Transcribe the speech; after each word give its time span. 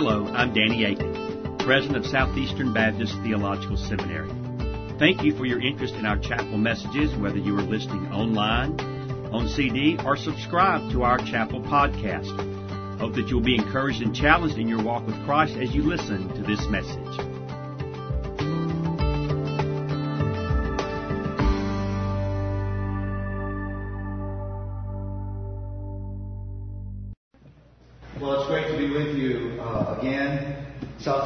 Hello, 0.00 0.26
I'm 0.28 0.54
Danny 0.54 0.84
Akin, 0.84 1.56
President 1.58 1.96
of 1.96 2.06
Southeastern 2.06 2.72
Baptist 2.72 3.12
Theological 3.24 3.76
Seminary. 3.76 4.30
Thank 4.96 5.24
you 5.24 5.36
for 5.36 5.44
your 5.44 5.60
interest 5.60 5.94
in 5.94 6.06
our 6.06 6.16
chapel 6.16 6.56
messages, 6.56 7.12
whether 7.16 7.38
you 7.38 7.58
are 7.58 7.62
listening 7.62 8.06
online, 8.12 8.78
on 9.32 9.48
CD, 9.48 9.98
or 10.04 10.16
subscribe 10.16 10.92
to 10.92 11.02
our 11.02 11.18
chapel 11.18 11.60
podcast. 11.60 12.30
Hope 13.00 13.16
that 13.16 13.26
you'll 13.26 13.40
be 13.40 13.56
encouraged 13.56 14.00
and 14.00 14.14
challenged 14.14 14.56
in 14.56 14.68
your 14.68 14.84
walk 14.84 15.04
with 15.04 15.20
Christ 15.24 15.56
as 15.56 15.74
you 15.74 15.82
listen 15.82 16.28
to 16.28 16.42
this 16.44 16.64
message. 16.68 17.47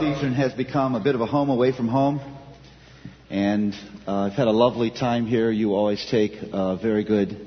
Southeastern 0.03 0.35
has 0.35 0.53
become 0.53 0.97
a 0.97 1.01
bit 1.01 1.15
of 1.15 1.21
a 1.21 1.27
home 1.27 1.49
away 1.49 1.71
from 1.71 1.87
home. 1.87 2.21
And 3.31 3.73
uh, 4.05 4.23
I've 4.23 4.33
had 4.33 4.49
a 4.49 4.51
lovely 4.51 4.91
time 4.91 5.27
here. 5.27 5.49
You 5.49 5.77
always 5.77 6.05
take 6.11 6.33
uh, 6.53 6.75
very 6.75 7.05
good, 7.05 7.47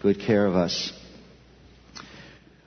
good 0.00 0.20
care 0.20 0.46
of 0.46 0.54
us. 0.54 0.92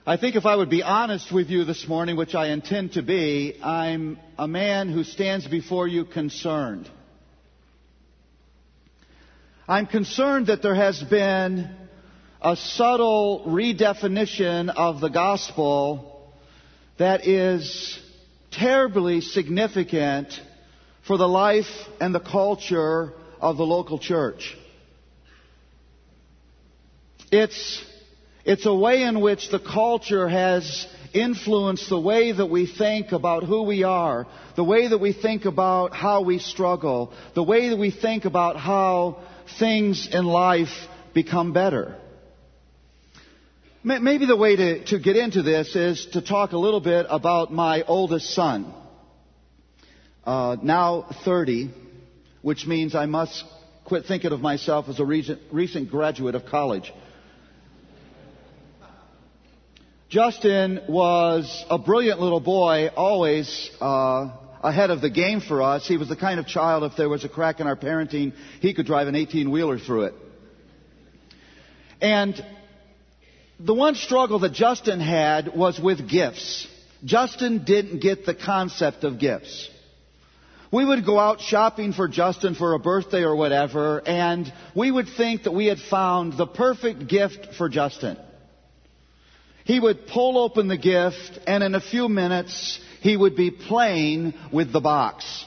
I 0.06 0.18
think 0.18 0.36
if 0.36 0.44
I 0.44 0.54
would 0.54 0.68
be 0.68 0.82
honest 0.82 1.32
with 1.32 1.48
you 1.48 1.64
this 1.64 1.88
morning, 1.88 2.18
which 2.18 2.34
I 2.34 2.48
intend 2.48 2.92
to 2.92 3.02
be, 3.02 3.58
I'm 3.62 4.18
a 4.36 4.46
man 4.46 4.92
who 4.92 5.02
stands 5.02 5.48
before 5.48 5.88
you 5.88 6.04
concerned. 6.04 6.90
I'm 9.66 9.86
concerned 9.86 10.48
that 10.48 10.60
there 10.60 10.74
has 10.74 11.02
been 11.02 11.74
a 12.42 12.54
subtle 12.54 13.46
redefinition 13.46 14.68
of 14.68 15.00
the 15.00 15.08
gospel 15.08 16.34
that 16.98 17.26
is 17.26 17.98
terribly 18.52 19.20
significant 19.20 20.28
for 21.06 21.16
the 21.16 21.28
life 21.28 21.66
and 22.00 22.14
the 22.14 22.20
culture 22.20 23.12
of 23.40 23.56
the 23.56 23.64
local 23.64 23.98
church. 23.98 24.56
It's, 27.30 27.84
it's 28.44 28.66
a 28.66 28.74
way 28.74 29.02
in 29.02 29.20
which 29.20 29.50
the 29.50 29.58
culture 29.58 30.28
has 30.28 30.86
influenced 31.14 31.88
the 31.88 32.00
way 32.00 32.32
that 32.32 32.46
we 32.46 32.66
think 32.66 33.12
about 33.12 33.44
who 33.44 33.62
we 33.62 33.82
are, 33.84 34.26
the 34.56 34.64
way 34.64 34.88
that 34.88 34.98
we 34.98 35.12
think 35.12 35.44
about 35.44 35.94
how 35.94 36.22
we 36.22 36.38
struggle, 36.38 37.12
the 37.34 37.42
way 37.42 37.70
that 37.70 37.78
we 37.78 37.90
think 37.90 38.24
about 38.24 38.56
how 38.56 39.22
things 39.58 40.08
in 40.12 40.24
life 40.24 40.72
become 41.14 41.52
better. 41.52 41.96
Maybe 43.84 44.26
the 44.26 44.36
way 44.36 44.54
to, 44.54 44.84
to 44.86 45.00
get 45.00 45.16
into 45.16 45.42
this 45.42 45.74
is 45.74 46.06
to 46.12 46.22
talk 46.22 46.52
a 46.52 46.56
little 46.56 46.80
bit 46.80 47.04
about 47.08 47.52
my 47.52 47.82
oldest 47.82 48.32
son. 48.32 48.72
Uh, 50.24 50.56
now 50.62 51.06
30, 51.24 51.68
which 52.42 52.64
means 52.64 52.94
I 52.94 53.06
must 53.06 53.42
quit 53.84 54.04
thinking 54.06 54.30
of 54.30 54.40
myself 54.40 54.88
as 54.88 55.00
a 55.00 55.04
recent, 55.04 55.40
recent 55.50 55.90
graduate 55.90 56.36
of 56.36 56.46
college. 56.46 56.92
Justin 60.08 60.82
was 60.88 61.64
a 61.68 61.76
brilliant 61.76 62.20
little 62.20 62.38
boy, 62.38 62.88
always 62.96 63.68
uh, 63.80 64.30
ahead 64.62 64.90
of 64.90 65.00
the 65.00 65.10
game 65.10 65.40
for 65.40 65.60
us. 65.60 65.88
He 65.88 65.96
was 65.96 66.08
the 66.08 66.14
kind 66.14 66.38
of 66.38 66.46
child, 66.46 66.84
if 66.84 66.96
there 66.96 67.08
was 67.08 67.24
a 67.24 67.28
crack 67.28 67.58
in 67.58 67.66
our 67.66 67.76
parenting, 67.76 68.32
he 68.60 68.74
could 68.74 68.86
drive 68.86 69.08
an 69.08 69.16
18 69.16 69.50
wheeler 69.50 69.80
through 69.80 70.02
it. 70.02 70.14
And 72.00 72.40
the 73.64 73.74
one 73.74 73.94
struggle 73.94 74.40
that 74.40 74.52
Justin 74.52 74.98
had 74.98 75.54
was 75.54 75.78
with 75.78 76.08
gifts. 76.10 76.66
Justin 77.04 77.64
didn't 77.64 78.00
get 78.00 78.26
the 78.26 78.34
concept 78.34 79.04
of 79.04 79.20
gifts. 79.20 79.68
We 80.72 80.84
would 80.84 81.04
go 81.04 81.18
out 81.18 81.40
shopping 81.40 81.92
for 81.92 82.08
Justin 82.08 82.54
for 82.54 82.74
a 82.74 82.78
birthday 82.78 83.22
or 83.22 83.36
whatever, 83.36 84.02
and 84.04 84.52
we 84.74 84.90
would 84.90 85.06
think 85.16 85.44
that 85.44 85.52
we 85.52 85.66
had 85.66 85.78
found 85.78 86.36
the 86.36 86.46
perfect 86.46 87.06
gift 87.06 87.54
for 87.56 87.68
Justin. 87.68 88.16
He 89.64 89.78
would 89.78 90.08
pull 90.08 90.38
open 90.38 90.66
the 90.66 90.78
gift, 90.78 91.38
and 91.46 91.62
in 91.62 91.74
a 91.74 91.80
few 91.80 92.08
minutes, 92.08 92.80
he 93.00 93.16
would 93.16 93.36
be 93.36 93.50
playing 93.50 94.34
with 94.50 94.72
the 94.72 94.80
box. 94.80 95.44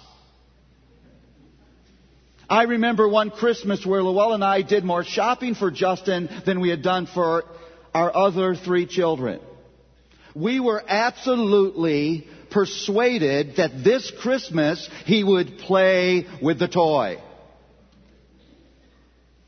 I 2.50 2.64
remember 2.64 3.10
one 3.10 3.32
Christmas 3.32 3.86
where 3.86 4.04
Llewellyn 4.04 4.36
and 4.36 4.44
I 4.44 4.62
did 4.62 4.84
more 4.86 5.04
shopping 5.04 5.56
for 5.56 5.72
Justin 5.72 6.30
than 6.46 6.62
we 6.62 6.70
had 6.70 6.84
done 6.84 7.08
for 7.08 7.44
our 7.96 8.14
other 8.14 8.56
three 8.56 8.86
children. 8.86 9.40
We 10.36 10.60
were 10.60 10.84
absolutely 10.86 12.28
persuaded 12.52 13.56
that 13.56 13.86
this 13.86 14.12
Christmas 14.20 14.90
he 15.06 15.24
would 15.24 15.60
play 15.60 16.28
with 16.42 16.60
the 16.60 16.68
toy. 16.68 17.24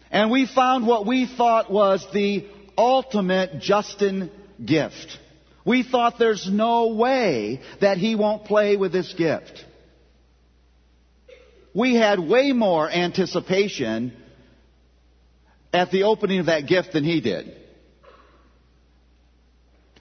And 0.09 0.31
we 0.31 0.47
found 0.47 0.87
what 0.87 1.05
we 1.05 1.27
thought 1.27 1.69
was 1.69 2.07
the 2.13 2.47
ultimate 2.77 3.59
Justin 3.59 4.31
gift. 4.63 5.19
We 5.65 5.83
thought 5.83 6.17
there's 6.17 6.49
no 6.49 6.93
way 6.93 7.59
that 7.81 7.97
he 7.97 8.15
won't 8.15 8.45
play 8.45 8.77
with 8.77 8.93
this 8.93 9.13
gift. 9.13 9.65
We 11.73 11.95
had 11.95 12.17
way 12.17 12.53
more 12.53 12.89
anticipation 12.89 14.13
at 15.73 15.91
the 15.91 16.03
opening 16.03 16.39
of 16.39 16.45
that 16.45 16.65
gift 16.65 16.93
than 16.93 17.03
he 17.03 17.19
did. 17.19 17.66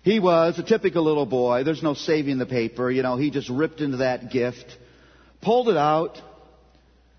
He 0.06 0.20
was 0.20 0.56
a 0.56 0.62
typical 0.62 1.02
little 1.02 1.26
boy. 1.26 1.64
There's 1.64 1.82
no 1.82 1.94
saving 1.94 2.38
the 2.38 2.46
paper. 2.46 2.88
You 2.92 3.02
know, 3.02 3.16
he 3.16 3.32
just 3.32 3.48
ripped 3.48 3.80
into 3.80 3.96
that 3.96 4.30
gift, 4.30 4.64
pulled 5.42 5.68
it 5.68 5.76
out, 5.76 6.22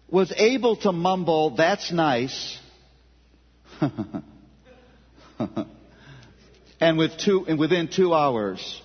was 0.09 0.31
able 0.37 0.77
to 0.77 0.93
mumble, 0.93 1.57
that's 1.57 1.91
nice. 1.91 2.57
and 6.79 6.97
with 6.97 7.17
two, 7.17 7.45
and 7.45 7.59
within 7.59 7.89
two 7.89 8.13
hours, 8.13 8.81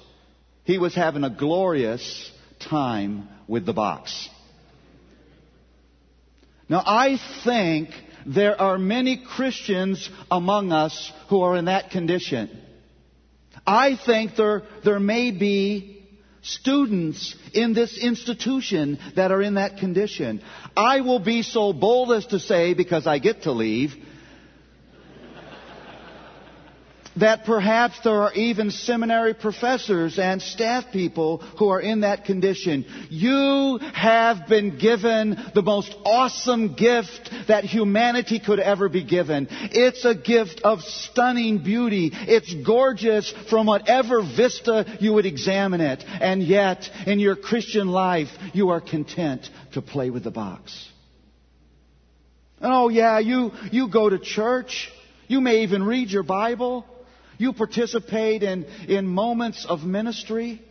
he 0.64 0.78
was 0.78 0.96
having 0.96 1.22
a 1.22 1.30
glorious 1.30 2.28
time 2.58 3.28
with 3.46 3.64
the 3.64 3.72
box. 3.72 4.28
Now 6.68 6.82
I 6.84 7.20
think 7.44 7.90
there 8.26 8.60
are 8.60 8.78
many 8.78 9.22
Christians 9.24 10.10
among 10.28 10.72
us 10.72 11.12
who 11.28 11.42
are 11.42 11.56
in 11.56 11.66
that 11.66 11.92
condition. 11.92 12.50
I 13.66 13.96
think 14.04 14.36
there, 14.36 14.62
there 14.84 15.00
may 15.00 15.30
be 15.30 16.04
students 16.42 17.36
in 17.54 17.72
this 17.72 17.96
institution 17.96 18.98
that 19.14 19.30
are 19.30 19.42
in 19.42 19.54
that 19.54 19.78
condition. 19.78 20.42
I 20.76 21.00
will 21.00 21.20
be 21.20 21.42
so 21.42 21.72
bold 21.72 22.12
as 22.12 22.26
to 22.26 22.40
say, 22.40 22.74
because 22.74 23.06
I 23.06 23.18
get 23.18 23.42
to 23.42 23.52
leave, 23.52 23.94
that 27.16 27.44
perhaps 27.44 28.00
there 28.02 28.22
are 28.22 28.32
even 28.34 28.70
seminary 28.70 29.34
professors 29.34 30.18
and 30.18 30.40
staff 30.40 30.84
people 30.92 31.38
who 31.58 31.68
are 31.68 31.80
in 31.80 32.00
that 32.00 32.24
condition. 32.24 32.84
You 33.10 33.78
have 33.94 34.48
been 34.48 34.78
given 34.78 35.36
the 35.54 35.62
most 35.62 35.94
awesome 36.04 36.74
gift 36.74 37.30
that 37.48 37.64
humanity 37.64 38.40
could 38.40 38.60
ever 38.60 38.88
be 38.88 39.04
given. 39.04 39.48
It's 39.50 40.04
a 40.04 40.14
gift 40.14 40.62
of 40.64 40.80
stunning 40.80 41.62
beauty. 41.62 42.10
It's 42.12 42.54
gorgeous 42.64 43.32
from 43.50 43.66
whatever 43.66 44.22
vista 44.22 44.98
you 45.00 45.14
would 45.14 45.26
examine 45.26 45.80
it. 45.80 46.04
And 46.06 46.42
yet, 46.42 46.88
in 47.06 47.18
your 47.18 47.36
Christian 47.36 47.88
life, 47.88 48.28
you 48.52 48.70
are 48.70 48.80
content 48.80 49.48
to 49.72 49.82
play 49.82 50.10
with 50.10 50.24
the 50.24 50.30
box. 50.30 50.88
Oh 52.60 52.88
yeah, 52.88 53.18
you, 53.18 53.50
you 53.72 53.88
go 53.88 54.08
to 54.08 54.18
church. 54.18 54.90
You 55.26 55.40
may 55.40 55.62
even 55.62 55.82
read 55.82 56.10
your 56.10 56.22
Bible. 56.22 56.86
You 57.42 57.52
participate 57.52 58.44
in, 58.44 58.66
in 58.86 59.08
moments 59.08 59.66
of 59.68 59.82
ministry. 59.82 60.62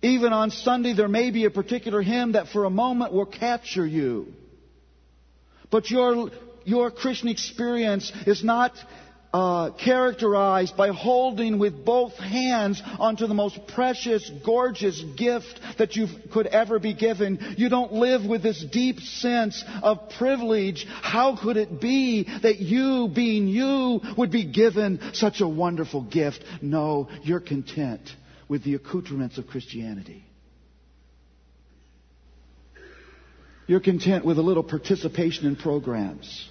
Even 0.00 0.32
on 0.32 0.50
Sunday, 0.50 0.94
there 0.94 1.06
may 1.06 1.30
be 1.30 1.44
a 1.44 1.50
particular 1.50 2.00
hymn 2.00 2.32
that 2.32 2.48
for 2.48 2.64
a 2.64 2.70
moment 2.70 3.12
will 3.12 3.26
capture 3.26 3.86
you. 3.86 4.32
But 5.70 5.90
your, 5.90 6.30
your 6.64 6.90
Christian 6.90 7.28
experience 7.28 8.10
is 8.26 8.42
not 8.42 8.72
uh, 9.34 9.72
characterized 9.72 10.76
by 10.76 10.90
holding 10.90 11.58
with 11.58 11.84
both 11.84 12.14
hands 12.14 12.80
onto 13.00 13.26
the 13.26 13.34
most 13.34 13.58
precious, 13.66 14.30
gorgeous 14.46 15.02
gift 15.16 15.60
that 15.76 15.96
you 15.96 16.06
could 16.32 16.46
ever 16.46 16.78
be 16.78 16.94
given. 16.94 17.56
You 17.58 17.68
don't 17.68 17.92
live 17.94 18.24
with 18.24 18.44
this 18.44 18.64
deep 18.64 19.00
sense 19.00 19.64
of 19.82 20.08
privilege. 20.10 20.86
How 20.88 21.36
could 21.36 21.56
it 21.56 21.80
be 21.80 22.28
that 22.42 22.60
you, 22.60 23.08
being 23.12 23.48
you, 23.48 24.00
would 24.16 24.30
be 24.30 24.44
given 24.44 25.00
such 25.14 25.40
a 25.40 25.48
wonderful 25.48 26.02
gift? 26.02 26.44
No, 26.62 27.08
you're 27.24 27.40
content 27.40 28.08
with 28.46 28.62
the 28.62 28.76
accoutrements 28.76 29.36
of 29.36 29.48
Christianity. 29.48 30.24
You're 33.66 33.80
content 33.80 34.24
with 34.24 34.38
a 34.38 34.42
little 34.42 34.62
participation 34.62 35.48
in 35.48 35.56
programs. 35.56 36.48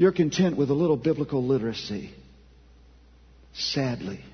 You're 0.00 0.12
content 0.12 0.56
with 0.56 0.70
a 0.70 0.74
little 0.74 0.96
biblical 0.96 1.46
literacy. 1.46 2.10
Sadly. 3.52 4.24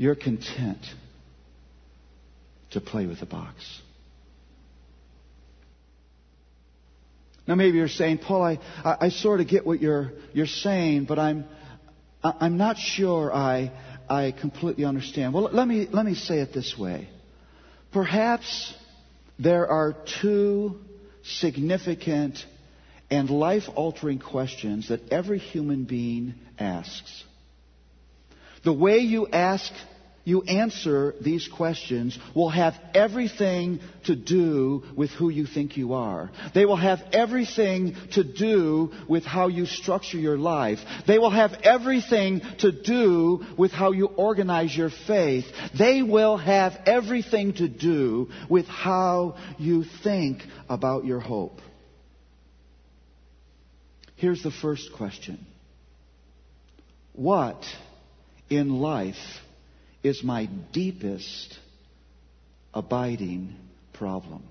you're 0.00 0.14
content 0.14 0.78
to 2.70 2.80
play 2.80 3.04
with 3.04 3.20
the 3.20 3.26
box. 3.26 3.82
Now 7.46 7.54
maybe 7.54 7.76
you're 7.76 7.86
saying, 7.86 8.16
Paul, 8.16 8.42
I, 8.42 8.58
I, 8.82 8.96
I 8.98 9.08
sort 9.10 9.40
of 9.40 9.48
get 9.48 9.66
what 9.66 9.82
you're, 9.82 10.12
you're 10.32 10.46
saying, 10.46 11.04
but 11.04 11.18
I'm, 11.18 11.44
I'm 12.24 12.56
not 12.56 12.78
sure 12.78 13.30
I, 13.30 13.72
I 14.08 14.32
completely 14.32 14.86
understand. 14.86 15.34
Well, 15.34 15.50
let 15.52 15.68
me, 15.68 15.86
let 15.92 16.06
me 16.06 16.14
say 16.14 16.38
it 16.38 16.54
this 16.54 16.74
way. 16.78 17.10
Perhaps 17.92 18.72
there 19.38 19.68
are 19.68 19.94
two 20.22 20.78
significant 21.24 22.42
and 23.10 23.28
life 23.28 23.64
altering 23.74 24.18
questions 24.18 24.88
that 24.88 25.12
every 25.12 25.38
human 25.38 25.84
being 25.84 26.34
asks. 26.58 27.24
The 28.62 28.72
way 28.72 28.98
you 28.98 29.26
ask, 29.26 29.72
you 30.24 30.42
answer 30.42 31.14
these 31.20 31.48
questions 31.48 32.18
will 32.36 32.50
have 32.50 32.74
everything 32.94 33.80
to 34.04 34.14
do 34.14 34.84
with 34.96 35.10
who 35.10 35.30
you 35.30 35.46
think 35.46 35.76
you 35.76 35.94
are. 35.94 36.30
They 36.54 36.66
will 36.66 36.76
have 36.76 37.00
everything 37.12 37.96
to 38.12 38.22
do 38.22 38.92
with 39.08 39.24
how 39.24 39.48
you 39.48 39.64
structure 39.66 40.18
your 40.18 40.36
life. 40.36 40.78
They 41.06 41.18
will 41.18 41.30
have 41.30 41.52
everything 41.62 42.42
to 42.58 42.70
do 42.70 43.44
with 43.56 43.72
how 43.72 43.92
you 43.92 44.06
organize 44.06 44.76
your 44.76 44.90
faith. 45.06 45.46
They 45.76 46.02
will 46.02 46.36
have 46.36 46.74
everything 46.86 47.54
to 47.54 47.68
do 47.68 48.28
with 48.48 48.66
how 48.66 49.36
you 49.58 49.84
think 50.04 50.42
about 50.68 51.06
your 51.06 51.20
hope. 51.20 51.60
Here's 54.20 54.42
the 54.42 54.50
first 54.50 54.92
question 54.92 55.38
What 57.14 57.64
in 58.50 58.68
life 58.68 59.40
is 60.02 60.22
my 60.22 60.44
deepest 60.72 61.58
abiding 62.74 63.56
problem? 63.94 64.42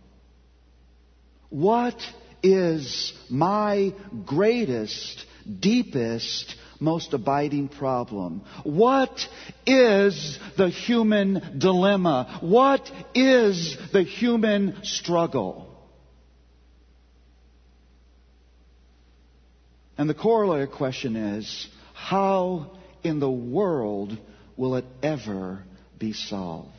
What 1.52 2.02
is 2.42 3.14
my 3.30 3.94
greatest, 4.26 5.24
deepest, 5.60 6.56
most 6.80 7.14
abiding 7.14 7.68
problem? 7.68 8.42
What 8.64 9.20
is 9.68 10.40
the 10.58 10.70
human 10.70 11.60
dilemma? 11.60 12.40
What 12.42 12.90
is 13.14 13.78
the 13.94 14.02
human 14.02 14.84
struggle? 14.84 15.69
And 20.00 20.10
the 20.10 20.14
corollary 20.14 20.68
question 20.68 21.18
is 21.18 21.68
how 21.94 22.72
in 23.04 23.20
the 23.20 23.30
world 23.30 24.18
will 24.56 24.76
it 24.76 24.86
ever 25.04 25.62
be 25.98 26.14
solved? 26.14 26.72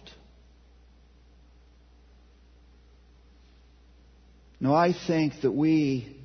Now, 4.59 4.73
I 4.73 4.95
think 5.07 5.43
that 5.43 5.53
we 5.53 6.17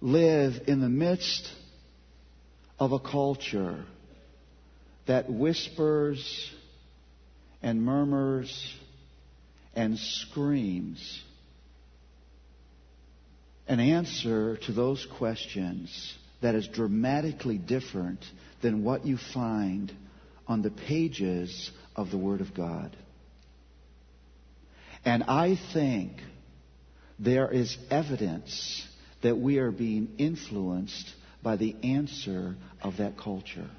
live 0.00 0.62
in 0.66 0.80
the 0.80 0.88
midst 0.88 1.46
of 2.78 2.92
a 2.92 2.98
culture 2.98 3.84
that 5.06 5.30
whispers 5.30 6.50
and 7.60 7.82
murmurs 7.82 8.74
and 9.74 9.98
screams 9.98 11.22
an 13.68 13.78
answer 13.78 14.56
to 14.56 14.72
those 14.72 15.06
questions 15.18 16.16
that 16.42 16.54
is 16.54 16.66
dramatically 16.68 17.58
different 17.58 18.24
than 18.62 18.84
what 18.84 19.06
you 19.06 19.18
find 19.34 19.92
on 20.46 20.62
the 20.62 20.70
pages 20.70 21.70
of 21.94 22.10
the 22.10 22.18
Word 22.18 22.40
of 22.40 22.54
God. 22.54 22.96
And 25.04 25.24
I 25.24 25.58
think 25.72 26.12
there 27.18 27.50
is 27.50 27.76
evidence 27.90 28.86
that 29.22 29.38
we 29.38 29.58
are 29.58 29.70
being 29.70 30.08
influenced 30.18 31.14
by 31.42 31.56
the 31.56 31.74
answer 31.82 32.56
of 32.82 32.98
that 32.98 33.18
culture. 33.18 33.70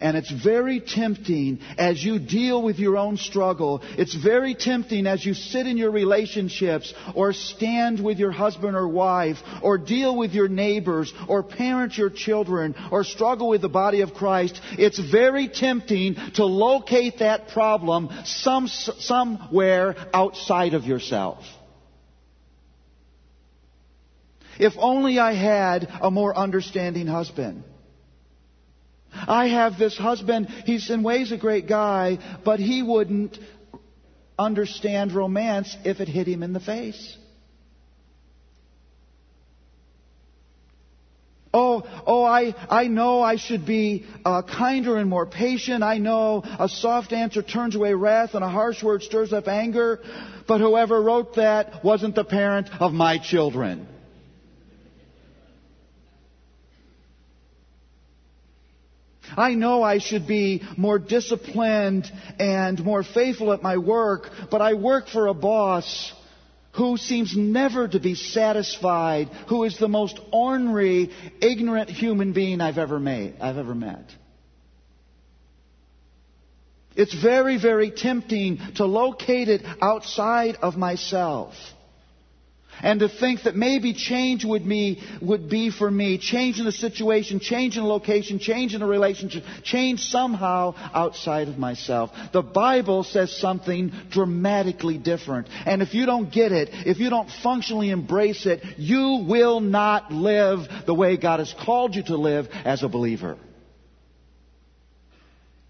And 0.00 0.16
it's 0.16 0.30
very 0.30 0.80
tempting 0.80 1.60
as 1.76 2.02
you 2.02 2.18
deal 2.18 2.62
with 2.62 2.78
your 2.78 2.96
own 2.96 3.18
struggle. 3.18 3.82
It's 3.98 4.14
very 4.14 4.54
tempting 4.54 5.06
as 5.06 5.24
you 5.24 5.34
sit 5.34 5.66
in 5.66 5.76
your 5.76 5.90
relationships 5.90 6.94
or 7.14 7.34
stand 7.34 8.02
with 8.02 8.18
your 8.18 8.30
husband 8.30 8.76
or 8.76 8.88
wife 8.88 9.36
or 9.62 9.76
deal 9.76 10.16
with 10.16 10.32
your 10.32 10.48
neighbors 10.48 11.12
or 11.28 11.42
parent 11.42 11.98
your 11.98 12.08
children 12.08 12.74
or 12.90 13.04
struggle 13.04 13.48
with 13.48 13.60
the 13.60 13.68
body 13.68 14.00
of 14.00 14.14
Christ. 14.14 14.60
It's 14.72 14.98
very 14.98 15.48
tempting 15.48 16.16
to 16.34 16.46
locate 16.46 17.18
that 17.18 17.48
problem 17.48 18.08
some, 18.24 18.68
somewhere 18.68 19.96
outside 20.14 20.72
of 20.72 20.84
yourself. 20.84 21.44
If 24.58 24.74
only 24.78 25.18
I 25.18 25.32
had 25.32 25.88
a 26.02 26.10
more 26.10 26.36
understanding 26.36 27.06
husband. 27.06 27.64
I 29.12 29.48
have 29.48 29.78
this 29.78 29.96
husband, 29.96 30.48
he's 30.64 30.90
in 30.90 31.02
ways 31.02 31.32
a 31.32 31.36
great 31.36 31.68
guy, 31.68 32.18
but 32.44 32.60
he 32.60 32.82
wouldn't 32.82 33.38
understand 34.38 35.12
romance 35.12 35.76
if 35.84 36.00
it 36.00 36.08
hit 36.08 36.26
him 36.26 36.42
in 36.42 36.52
the 36.52 36.60
face. 36.60 37.16
Oh, 41.52 41.82
oh, 42.06 42.22
I, 42.22 42.54
I 42.68 42.86
know 42.86 43.22
I 43.22 43.34
should 43.34 43.66
be 43.66 44.06
uh, 44.24 44.42
kinder 44.42 44.96
and 44.96 45.10
more 45.10 45.26
patient. 45.26 45.82
I 45.82 45.98
know 45.98 46.42
a 46.44 46.68
soft 46.68 47.12
answer 47.12 47.42
turns 47.42 47.74
away 47.74 47.92
wrath 47.92 48.34
and 48.34 48.44
a 48.44 48.48
harsh 48.48 48.84
word 48.84 49.02
stirs 49.02 49.32
up 49.32 49.48
anger. 49.48 49.98
But 50.46 50.60
whoever 50.60 51.02
wrote 51.02 51.34
that 51.36 51.82
wasn't 51.82 52.14
the 52.14 52.24
parent 52.24 52.68
of 52.80 52.92
my 52.92 53.18
children. 53.18 53.88
I 59.36 59.54
know 59.54 59.82
I 59.82 59.98
should 59.98 60.26
be 60.26 60.62
more 60.76 60.98
disciplined 60.98 62.10
and 62.38 62.82
more 62.84 63.02
faithful 63.02 63.52
at 63.52 63.62
my 63.62 63.78
work, 63.78 64.30
but 64.50 64.60
I 64.60 64.74
work 64.74 65.08
for 65.08 65.26
a 65.26 65.34
boss 65.34 66.12
who 66.72 66.96
seems 66.96 67.36
never 67.36 67.88
to 67.88 67.98
be 67.98 68.14
satisfied, 68.14 69.28
who 69.48 69.64
is 69.64 69.78
the 69.78 69.88
most 69.88 70.18
ornery, 70.32 71.10
ignorant 71.40 71.90
human 71.90 72.32
being 72.32 72.60
I've 72.60 72.78
ever 72.78 73.00
made, 73.00 73.34
I've 73.40 73.58
ever 73.58 73.74
met. 73.74 74.04
It's 76.94 77.14
very, 77.14 77.56
very 77.58 77.90
tempting 77.90 78.58
to 78.76 78.84
locate 78.84 79.48
it 79.48 79.62
outside 79.80 80.56
of 80.56 80.76
myself 80.76 81.54
and 82.82 83.00
to 83.00 83.08
think 83.08 83.42
that 83.44 83.56
maybe 83.56 83.92
change 83.92 84.44
would, 84.44 84.64
me, 84.64 85.02
would 85.20 85.48
be 85.48 85.70
for 85.70 85.90
me, 85.90 86.18
change 86.18 86.58
in 86.58 86.64
the 86.64 86.72
situation, 86.72 87.40
change 87.40 87.76
in 87.76 87.82
the 87.82 87.88
location, 87.88 88.38
change 88.38 88.74
in 88.74 88.80
the 88.80 88.86
relationship, 88.86 89.44
change 89.62 90.00
somehow 90.00 90.74
outside 90.94 91.48
of 91.48 91.58
myself. 91.58 92.10
The 92.32 92.42
Bible 92.42 93.04
says 93.04 93.36
something 93.36 93.92
dramatically 94.10 94.98
different. 94.98 95.48
And 95.66 95.82
if 95.82 95.94
you 95.94 96.06
don't 96.06 96.32
get 96.32 96.52
it, 96.52 96.70
if 96.72 96.98
you 96.98 97.10
don't 97.10 97.30
functionally 97.42 97.90
embrace 97.90 98.46
it, 98.46 98.62
you 98.78 99.24
will 99.28 99.60
not 99.60 100.12
live 100.12 100.60
the 100.86 100.94
way 100.94 101.16
God 101.16 101.40
has 101.40 101.52
called 101.52 101.94
you 101.94 102.02
to 102.04 102.16
live 102.16 102.48
as 102.64 102.82
a 102.82 102.88
believer. 102.88 103.36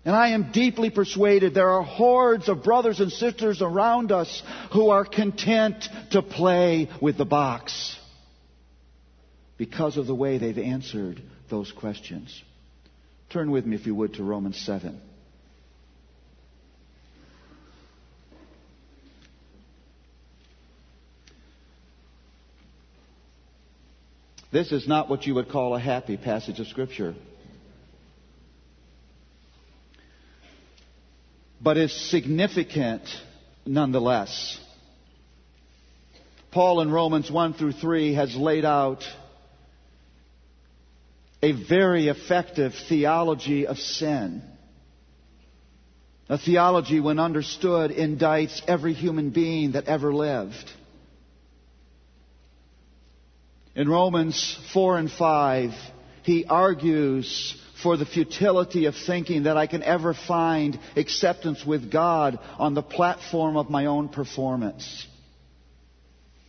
And 0.04 0.16
I 0.16 0.30
am 0.30 0.50
deeply 0.50 0.88
persuaded 0.88 1.52
there 1.52 1.70
are 1.70 1.82
hordes 1.82 2.48
of 2.48 2.64
brothers 2.64 3.00
and 3.00 3.12
sisters 3.12 3.60
around 3.60 4.12
us 4.12 4.42
who 4.72 4.88
are 4.88 5.04
content 5.04 5.86
to 6.12 6.22
play 6.22 6.88
with 7.02 7.18
the 7.18 7.26
box 7.26 7.98
because 9.58 9.98
of 9.98 10.06
the 10.06 10.14
way 10.14 10.38
they've 10.38 10.56
answered 10.56 11.20
those 11.50 11.70
questions. 11.70 12.42
Turn 13.28 13.50
with 13.50 13.66
me, 13.66 13.76
if 13.76 13.84
you 13.84 13.94
would, 13.94 14.14
to 14.14 14.24
Romans 14.24 14.58
7. 14.64 14.98
This 24.50 24.72
is 24.72 24.88
not 24.88 25.08
what 25.08 25.26
you 25.26 25.34
would 25.34 25.50
call 25.50 25.76
a 25.76 25.80
happy 25.80 26.16
passage 26.16 26.58
of 26.58 26.66
Scripture. 26.66 27.14
But 31.60 31.76
is 31.76 31.92
significant 32.10 33.02
nonetheless. 33.66 34.58
Paul 36.50 36.80
in 36.80 36.90
Romans 36.90 37.30
1 37.30 37.54
through 37.54 37.72
3 37.72 38.14
has 38.14 38.34
laid 38.34 38.64
out 38.64 39.04
a 41.42 41.52
very 41.52 42.08
effective 42.08 42.72
theology 42.88 43.66
of 43.66 43.78
sin. 43.78 44.42
A 46.28 46.38
theology, 46.38 47.00
when 47.00 47.18
understood, 47.18 47.90
indicts 47.90 48.62
every 48.66 48.92
human 48.92 49.30
being 49.30 49.72
that 49.72 49.86
ever 49.86 50.14
lived. 50.14 50.70
In 53.74 53.88
Romans 53.88 54.58
4 54.72 54.98
and 54.98 55.10
5, 55.10 55.70
he 56.22 56.44
argues 56.44 57.56
for 57.82 57.96
the 57.96 58.06
futility 58.06 58.86
of 58.86 58.94
thinking 58.94 59.44
that 59.44 59.56
I 59.56 59.66
can 59.66 59.82
ever 59.82 60.14
find 60.14 60.78
acceptance 60.96 61.64
with 61.64 61.90
God 61.90 62.38
on 62.58 62.74
the 62.74 62.82
platform 62.82 63.56
of 63.56 63.70
my 63.70 63.86
own 63.86 64.08
performance. 64.08 65.06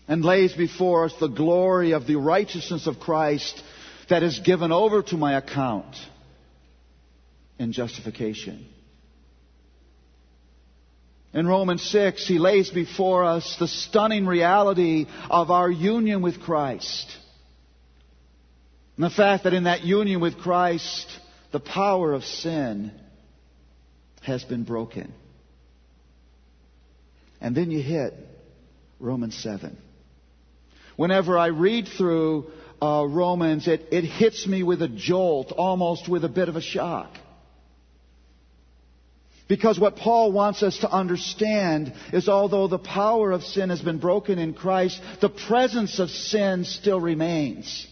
And 0.07 0.25
lays 0.25 0.53
before 0.53 1.05
us 1.05 1.13
the 1.19 1.27
glory 1.27 1.93
of 1.93 2.05
the 2.05 2.17
righteousness 2.17 2.87
of 2.87 2.99
Christ 2.99 3.61
that 4.09 4.23
is 4.23 4.39
given 4.39 4.71
over 4.71 5.01
to 5.03 5.17
my 5.17 5.37
account 5.37 5.95
in 7.57 7.71
justification. 7.71 8.67
In 11.33 11.47
Romans 11.47 11.81
6, 11.83 12.27
he 12.27 12.39
lays 12.39 12.69
before 12.69 13.23
us 13.23 13.55
the 13.57 13.67
stunning 13.67 14.25
reality 14.25 15.05
of 15.29 15.49
our 15.49 15.71
union 15.71 16.21
with 16.21 16.41
Christ. 16.41 17.09
And 18.97 19.05
the 19.05 19.15
fact 19.15 19.45
that 19.45 19.53
in 19.53 19.63
that 19.63 19.83
union 19.83 20.19
with 20.19 20.37
Christ, 20.37 21.07
the 21.51 21.59
power 21.59 22.13
of 22.13 22.23
sin 22.23 22.91
has 24.21 24.43
been 24.43 24.63
broken. 24.63 25.13
And 27.39 27.55
then 27.55 27.71
you 27.71 27.81
hit 27.81 28.13
Romans 28.99 29.35
7. 29.37 29.77
Whenever 30.95 31.37
I 31.37 31.47
read 31.47 31.87
through 31.87 32.51
uh, 32.81 33.05
Romans, 33.07 33.67
it, 33.67 33.87
it 33.91 34.03
hits 34.03 34.45
me 34.45 34.63
with 34.63 34.81
a 34.81 34.87
jolt, 34.87 35.51
almost 35.51 36.07
with 36.07 36.23
a 36.23 36.29
bit 36.29 36.49
of 36.49 36.55
a 36.55 36.61
shock. 36.61 37.17
Because 39.47 39.77
what 39.77 39.97
Paul 39.97 40.31
wants 40.31 40.63
us 40.63 40.77
to 40.77 40.89
understand 40.89 41.93
is 42.13 42.29
although 42.29 42.67
the 42.67 42.79
power 42.79 43.31
of 43.31 43.43
sin 43.43 43.69
has 43.69 43.81
been 43.81 43.97
broken 43.97 44.39
in 44.39 44.53
Christ, 44.53 45.01
the 45.19 45.29
presence 45.29 45.99
of 45.99 46.09
sin 46.09 46.63
still 46.63 47.01
remains. 47.01 47.85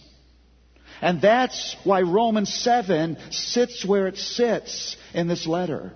And 1.01 1.21
that's 1.21 1.75
why 1.83 2.01
Romans 2.01 2.53
7 2.53 3.17
sits 3.31 3.85
where 3.85 4.07
it 4.07 4.17
sits 4.17 4.97
in 5.13 5.27
this 5.27 5.47
letter. 5.47 5.93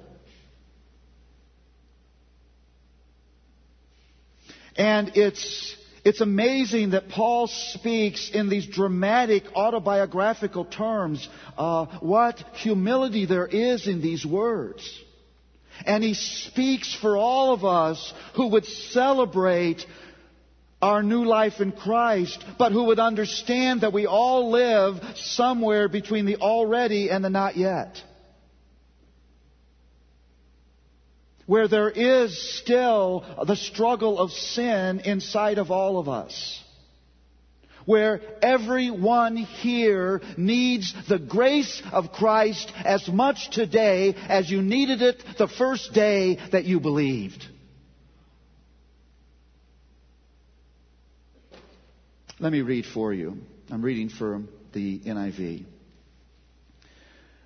And 4.76 5.12
it's, 5.16 5.76
it's 6.04 6.22
amazing 6.22 6.92
that 6.92 7.10
Paul 7.10 7.48
speaks 7.48 8.32
in 8.34 8.50
these 8.50 8.66
dramatic 8.66 9.44
autobiographical 9.56 10.66
terms. 10.66 11.28
Uh, 11.58 11.86
what 12.00 12.40
humility 12.54 13.26
there 13.26 13.46
is 13.48 13.88
in 13.88 14.02
these 14.02 14.26
words. 14.26 15.00
And 15.86 16.04
he 16.04 16.14
speaks 16.14 16.96
for 16.96 17.18
all 17.18 17.54
of 17.54 17.66
us 17.66 18.14
who 18.36 18.48
would 18.50 18.66
celebrate 18.66 19.86
our 20.84 21.02
new 21.02 21.24
life 21.24 21.62
in 21.62 21.72
Christ, 21.72 22.44
but 22.60 22.74
who 22.74 22.84
would 22.86 23.00
understand 23.00 23.82
that 23.82 23.94
we 23.94 24.06
all 24.06 24.52
live 24.52 25.02
somewhere 25.16 25.88
between 25.88 26.26
the 26.26 26.36
already 26.36 27.10
and 27.10 27.24
the 27.24 27.30
not 27.30 27.56
yet. 27.56 28.04
Where 31.46 31.70
there 31.70 31.90
is 31.90 32.60
still 32.60 33.24
the 33.48 33.56
struggle 33.56 34.20
of 34.20 34.32
sin 34.32 35.00
inside 35.00 35.58
of 35.58 35.72
all 35.72 36.00
of 36.00 36.10
us 36.10 36.60
where 37.86 38.22
everyone 38.42 39.36
here 39.36 40.22
needs 40.38 40.94
the 41.10 41.20
grace 41.20 41.82
of 41.92 42.14
Christ 42.14 42.72
as 42.86 43.06
much 43.10 43.50
today 43.52 44.16
as 44.16 44.50
you 44.50 44.62
needed 44.62 45.02
it 45.02 45.22
the 45.38 45.50
first 45.50 45.94
day 45.94 46.40
that 46.54 46.64
you 46.64 46.80
believed. 46.80 47.46
Let 52.40 52.52
me 52.52 52.62
read 52.62 52.86
for 52.86 53.14
you. 53.14 53.38
I'm 53.70 53.82
reading 53.82 54.10
from 54.10 54.50
the 54.74 55.00
NIV. 55.00 55.66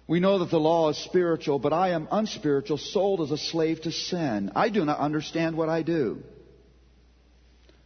We 0.08 0.22
know 0.22 0.39
that 0.39 0.50
the 0.50 0.60
law 0.60 0.89
is 0.89 0.98
spiritual, 0.98 1.60
but 1.60 1.74
I 1.74 1.89
am 1.89 2.08
unspiritual, 2.10 2.77
sold 2.77 3.20
as 3.22 3.32
a 3.32 3.38
slave 3.38 3.82
to 3.82 3.91
sin. 3.91 4.53
I 4.56 4.70
do 4.70 4.86
not 4.86 5.00
understand 5.00 5.58
what 5.58 5.67
I 5.67 5.82
do. 5.82 6.24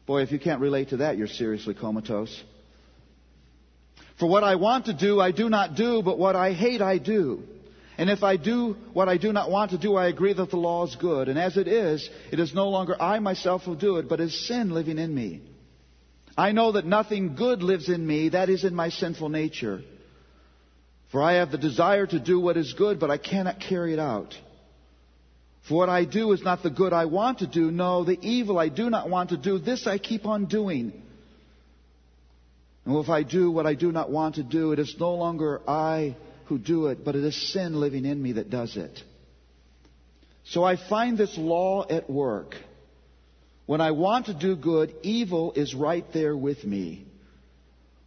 Boy, 0.05 0.22
if 0.22 0.31
you 0.31 0.39
can't 0.39 0.62
relate 0.62 0.89
to 0.89 0.98
that, 0.98 1.17
you're 1.17 1.27
seriously 1.27 1.74
comatose. 1.74 2.43
For 4.20 4.27
what 4.27 4.43
I 4.43 4.55
want 4.55 4.86
to 4.86 4.93
do, 4.93 5.20
I 5.20 5.31
do 5.31 5.50
not 5.50 5.75
do, 5.75 6.03
but 6.03 6.20
what 6.20 6.36
I 6.36 6.53
hate, 6.53 6.81
I 6.81 7.00
do. 7.00 7.43
And 7.98 8.10
if 8.10 8.24
I 8.24 8.38
do 8.38 8.75
what 8.93 9.10
I 9.10 9.17
do 9.17 9.34
not 9.34 9.50
want 9.50 9.72
to 9.72 9.79
do, 9.79 9.96
I 9.96 10.08
agree 10.08 10.34
that 10.34 10.51
the 10.51 10.58
law 10.58 10.86
is 10.86 10.96
good. 10.96 11.27
And 11.27 11.39
as 11.39 11.58
it 11.58 11.67
is, 11.67 12.08
it 12.31 12.39
is 12.39 12.53
no 12.53 12.70
longer 12.70 13.00
I 13.01 13.17
myself 13.17 13.63
who 13.63 13.75
do 13.75 13.98
it, 13.98 14.08
but 14.08 14.20
is 14.20 14.48
sin 14.48 14.70
living 14.70 15.00
in 15.00 15.13
me. 15.13 15.41
I 16.41 16.53
know 16.53 16.71
that 16.71 16.86
nothing 16.88 17.36
good 17.36 17.62
lives 17.62 17.88
in 17.88 18.05
me, 18.05 18.29
that 18.29 18.50
is 18.50 18.63
in 18.63 18.74
my 18.74 18.89
sinful 18.89 19.29
nature. 19.29 19.83
For 21.12 21.21
I 21.21 21.33
have 21.33 21.51
the 21.51 21.60
desire 21.60 22.07
to 22.07 22.19
do 22.19 22.39
what 22.39 22.57
is 22.57 22.74
good, 22.74 23.00
but 23.00 23.12
I 23.12 23.17
cannot 23.17 23.60
carry 23.60 23.93
it 23.93 24.00
out. 24.00 24.33
For 25.67 25.75
what 25.77 25.89
I 25.89 26.03
do 26.03 26.31
is 26.31 26.41
not 26.41 26.63
the 26.63 26.71
good 26.71 26.93
I 26.93 27.05
want 27.05 27.39
to 27.39 27.48
do. 27.48 27.69
No, 27.69 28.03
the 28.03 28.17
evil 28.21 28.57
I 28.57 28.69
do 28.69 28.89
not 28.89 29.07
want 29.07 29.29
to 29.29 29.38
do, 29.38 29.60
this 29.60 29.86
I 29.86 30.00
keep 30.00 30.25
on 30.25 30.45
doing. 30.45 30.91
And 32.86 32.98
if 32.98 33.10
I 33.10 33.21
do 33.21 33.51
what 33.51 33.67
I 33.67 33.75
do 33.75 33.91
not 33.91 34.10
want 34.10 34.36
to 34.36 34.43
do, 34.43 34.71
it 34.71 34.79
is 34.79 34.95
no 35.00 35.13
longer 35.13 35.62
I 35.67 36.15
who 36.45 36.57
do 36.57 36.88
it, 36.88 37.05
but 37.05 37.15
it 37.15 37.24
is 37.24 37.53
sin 37.53 37.79
living 37.79 38.05
in 38.05 38.19
me 38.19 38.31
that 38.31 38.50
does 38.50 38.77
it. 38.77 39.00
So 40.45 40.63
I 40.63 40.75
find 40.89 41.19
this 41.19 41.38
law 41.38 41.86
at 41.88 42.10
work. 42.10 42.55
When 43.65 43.82
I 43.82 43.91
want 43.91 44.25
to 44.25 44.34
do 44.34 44.56
good, 44.56 44.94
evil 45.03 45.53
is 45.53 45.74
right 45.74 46.06
there 46.13 46.36
with 46.36 46.63
me. 46.65 47.06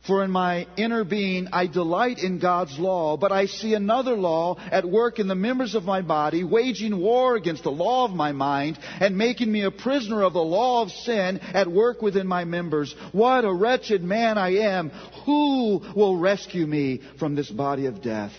For 0.07 0.23
in 0.23 0.31
my 0.31 0.67
inner 0.77 1.03
being, 1.03 1.49
I 1.51 1.67
delight 1.67 2.19
in 2.19 2.39
God's 2.39 2.79
law, 2.79 3.17
but 3.17 3.33
I 3.33 3.47
see 3.47 3.73
another 3.73 4.15
law 4.17 4.57
at 4.71 4.85
work 4.85 5.19
in 5.19 5.29
the 5.29 5.35
members 5.35 5.75
of 5.75 5.85
my 5.85 6.03
body, 6.03 6.45
waging 6.45 6.99
war 6.99 7.37
against 7.37 7.63
the 7.63 7.71
law 7.71 8.05
of 8.05 8.11
my 8.11 8.33
mind, 8.33 8.79
and 9.01 9.17
making 9.17 9.51
me 9.51 9.63
a 9.63 9.71
prisoner 9.71 10.23
of 10.23 10.35
the 10.35 10.43
law 10.43 10.83
of 10.83 10.91
sin 10.91 11.39
at 11.39 11.73
work 11.73 12.03
within 12.03 12.27
my 12.27 12.45
members. 12.45 12.95
What 13.13 13.47
a 13.47 13.53
wretched 13.53 14.05
man 14.05 14.37
I 14.37 14.57
am! 14.57 14.91
Who 15.25 15.81
will 15.97 16.19
rescue 16.19 16.67
me 16.67 17.01
from 17.19 17.35
this 17.35 17.51
body 17.51 17.87
of 17.87 18.03
death? 18.03 18.35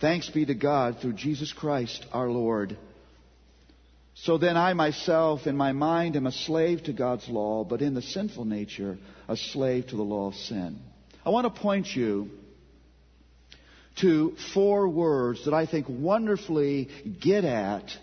Thanks 0.00 0.30
be 0.30 0.46
to 0.46 0.54
God 0.54 0.98
through 1.00 1.14
Jesus 1.14 1.52
Christ 1.52 2.06
our 2.10 2.30
Lord. 2.30 2.78
So 4.20 4.38
then 4.38 4.56
I 4.56 4.72
myself 4.72 5.46
in 5.46 5.56
my 5.56 5.72
mind 5.72 6.16
am 6.16 6.26
a 6.26 6.32
slave 6.32 6.84
to 6.84 6.92
God's 6.92 7.28
law, 7.28 7.64
but 7.64 7.82
in 7.82 7.94
the 7.94 8.02
sinful 8.02 8.44
nature, 8.44 8.98
a 9.28 9.36
slave 9.36 9.88
to 9.88 9.96
the 9.96 10.02
law 10.02 10.28
of 10.28 10.34
sin. 10.34 10.78
I 11.24 11.30
want 11.30 11.52
to 11.52 11.60
point 11.60 11.94
you 11.94 12.30
to 13.96 14.36
four 14.54 14.88
words 14.88 15.44
that 15.44 15.54
I 15.54 15.66
think 15.66 15.86
wonderfully 15.88 16.88
get 17.20 17.44
at 17.44 17.96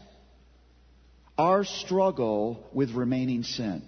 our 1.38 1.63
struggle 1.63 2.63
with 2.74 2.91
remaining 2.91 3.43
sin 3.43 3.82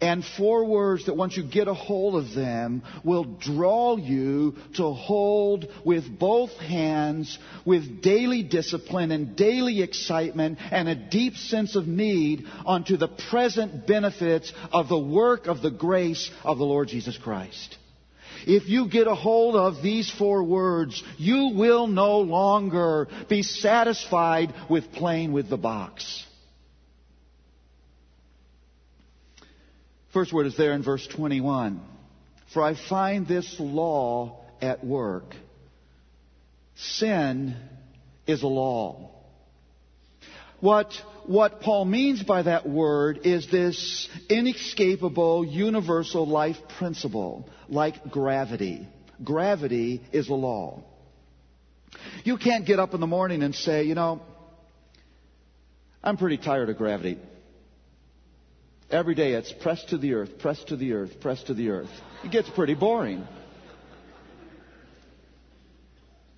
and 0.00 0.24
four 0.36 0.64
words 0.66 1.06
that 1.06 1.16
once 1.16 1.36
you 1.36 1.42
get 1.42 1.68
a 1.68 1.74
hold 1.74 2.22
of 2.22 2.34
them 2.34 2.82
will 3.02 3.24
draw 3.24 3.96
you 3.96 4.54
to 4.74 4.92
hold 4.92 5.66
with 5.84 6.18
both 6.18 6.52
hands 6.58 7.38
with 7.64 8.02
daily 8.02 8.42
discipline 8.42 9.10
and 9.10 9.36
daily 9.36 9.82
excitement 9.82 10.58
and 10.70 10.88
a 10.88 10.94
deep 10.94 11.36
sense 11.36 11.76
of 11.76 11.86
need 11.86 12.44
onto 12.66 12.98
the 12.98 13.08
present 13.08 13.86
benefits 13.86 14.52
of 14.70 14.88
the 14.88 14.98
work 14.98 15.46
of 15.46 15.62
the 15.62 15.70
grace 15.70 16.30
of 16.44 16.58
the 16.58 16.64
Lord 16.64 16.88
Jesus 16.88 17.16
Christ. 17.16 17.78
If 18.46 18.68
you 18.68 18.88
get 18.88 19.06
a 19.06 19.14
hold 19.14 19.56
of 19.56 19.82
these 19.82 20.10
four 20.10 20.42
words, 20.42 21.02
you 21.16 21.52
will 21.54 21.86
no 21.86 22.20
longer 22.20 23.08
be 23.30 23.42
satisfied 23.42 24.52
with 24.68 24.92
playing 24.92 25.32
with 25.32 25.48
the 25.48 25.56
box. 25.56 26.25
First 30.16 30.32
word 30.32 30.46
is 30.46 30.56
there 30.56 30.72
in 30.72 30.82
verse 30.82 31.06
21. 31.08 31.78
For 32.54 32.62
I 32.62 32.74
find 32.88 33.28
this 33.28 33.54
law 33.60 34.46
at 34.62 34.82
work. 34.82 35.34
Sin 36.74 37.54
is 38.26 38.42
a 38.42 38.46
law. 38.46 39.10
What, 40.60 40.90
what 41.26 41.60
Paul 41.60 41.84
means 41.84 42.22
by 42.22 42.40
that 42.44 42.66
word 42.66 43.26
is 43.26 43.50
this 43.50 44.08
inescapable 44.30 45.44
universal 45.44 46.26
life 46.26 46.56
principle, 46.78 47.46
like 47.68 48.10
gravity. 48.10 48.88
Gravity 49.22 50.00
is 50.12 50.30
a 50.30 50.34
law. 50.34 50.82
You 52.24 52.38
can't 52.38 52.64
get 52.64 52.78
up 52.78 52.94
in 52.94 53.00
the 53.00 53.06
morning 53.06 53.42
and 53.42 53.54
say, 53.54 53.82
you 53.82 53.94
know, 53.94 54.22
I'm 56.02 56.16
pretty 56.16 56.38
tired 56.38 56.70
of 56.70 56.78
gravity. 56.78 57.18
Every 58.90 59.14
day 59.14 59.32
it's 59.32 59.52
press 59.52 59.82
to 59.86 59.98
the 59.98 60.14
earth, 60.14 60.38
press 60.38 60.62
to 60.64 60.76
the 60.76 60.92
earth, 60.92 61.20
press 61.20 61.42
to 61.44 61.54
the 61.54 61.70
earth. 61.70 61.90
It 62.24 62.30
gets 62.30 62.48
pretty 62.50 62.74
boring. 62.74 63.26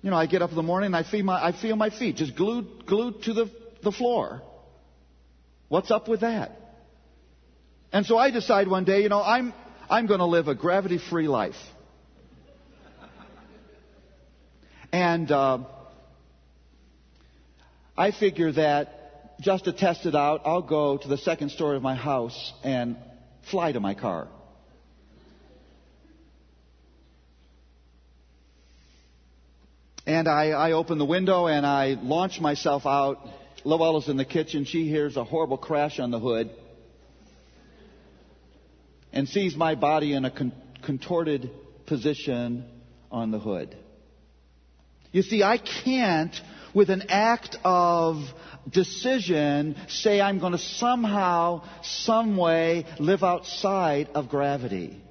You 0.01 0.09
know, 0.09 0.15
I 0.15 0.25
get 0.25 0.41
up 0.41 0.49
in 0.49 0.55
the 0.55 0.63
morning 0.63 0.87
and 0.87 0.95
I 0.95 1.03
feel 1.03 1.25
my, 1.25 1.43
I 1.43 1.51
feel 1.51 1.75
my 1.75 1.89
feet 1.89 2.15
just 2.15 2.35
glued, 2.35 2.85
glued 2.87 3.21
to 3.23 3.33
the, 3.33 3.51
the 3.83 3.91
floor. 3.91 4.41
What's 5.67 5.91
up 5.91 6.07
with 6.07 6.21
that? 6.21 6.51
And 7.91 8.05
so 8.05 8.17
I 8.17 8.31
decide 8.31 8.67
one 8.67 8.85
day, 8.85 9.03
you 9.03 9.09
know, 9.09 9.21
I'm, 9.21 9.53
I'm 9.89 10.07
going 10.07 10.19
to 10.19 10.25
live 10.25 10.47
a 10.47 10.55
gravity 10.55 10.99
free 11.09 11.27
life. 11.27 11.55
And 14.91 15.31
uh, 15.31 15.59
I 17.95 18.11
figure 18.11 18.51
that 18.53 18.98
just 19.39 19.65
to 19.65 19.73
test 19.73 20.05
it 20.05 20.15
out, 20.15 20.41
I'll 20.45 20.61
go 20.61 20.97
to 20.97 21.07
the 21.07 21.17
second 21.17 21.51
story 21.51 21.77
of 21.77 21.83
my 21.83 21.95
house 21.95 22.53
and 22.63 22.97
fly 23.49 23.71
to 23.71 23.79
my 23.79 23.93
car. 23.93 24.27
And 30.05 30.27
I, 30.27 30.49
I 30.49 30.71
open 30.71 30.97
the 30.97 31.05
window 31.05 31.47
and 31.47 31.65
I 31.65 31.89
launch 32.01 32.41
myself 32.41 32.85
out. 32.85 33.19
Luella's 33.63 34.09
in 34.09 34.17
the 34.17 34.25
kitchen. 34.25 34.65
She 34.65 34.87
hears 34.89 35.15
a 35.17 35.23
horrible 35.23 35.57
crash 35.57 35.99
on 35.99 36.09
the 36.11 36.19
hood 36.19 36.49
and 39.13 39.27
sees 39.27 39.55
my 39.55 39.75
body 39.75 40.13
in 40.13 40.25
a 40.25 40.31
con- 40.31 40.51
contorted 40.83 41.51
position 41.85 42.65
on 43.11 43.31
the 43.31 43.39
hood. 43.39 43.75
You 45.11 45.21
see, 45.21 45.43
I 45.43 45.57
can't, 45.57 46.35
with 46.73 46.89
an 46.89 47.03
act 47.09 47.57
of 47.63 48.17
decision, 48.69 49.75
say 49.87 50.21
I'm 50.21 50.39
going 50.39 50.53
to 50.53 50.57
somehow, 50.57 51.63
some 51.83 52.37
way 52.37 52.85
live 52.99 53.23
outside 53.23 54.09
of 54.15 54.29
gravity. 54.29 55.01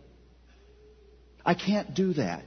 I 1.44 1.54
can't 1.54 1.94
do 1.94 2.12
that. 2.14 2.44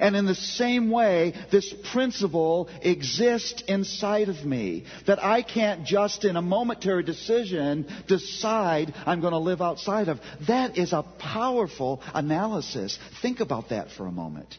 And 0.00 0.14
in 0.16 0.26
the 0.26 0.34
same 0.34 0.90
way, 0.90 1.32
this 1.50 1.72
principle 1.92 2.68
exists 2.82 3.62
inside 3.66 4.28
of 4.28 4.44
me. 4.44 4.84
That 5.06 5.22
I 5.22 5.42
can't 5.42 5.84
just 5.84 6.24
in 6.24 6.36
a 6.36 6.42
momentary 6.42 7.02
decision 7.02 7.86
decide 8.06 8.94
I'm 9.06 9.20
going 9.20 9.32
to 9.32 9.38
live 9.38 9.62
outside 9.62 10.08
of. 10.08 10.20
That 10.46 10.76
is 10.76 10.92
a 10.92 11.04
powerful 11.18 12.02
analysis. 12.12 12.98
Think 13.22 13.40
about 13.40 13.70
that 13.70 13.90
for 13.90 14.06
a 14.06 14.12
moment. 14.12 14.58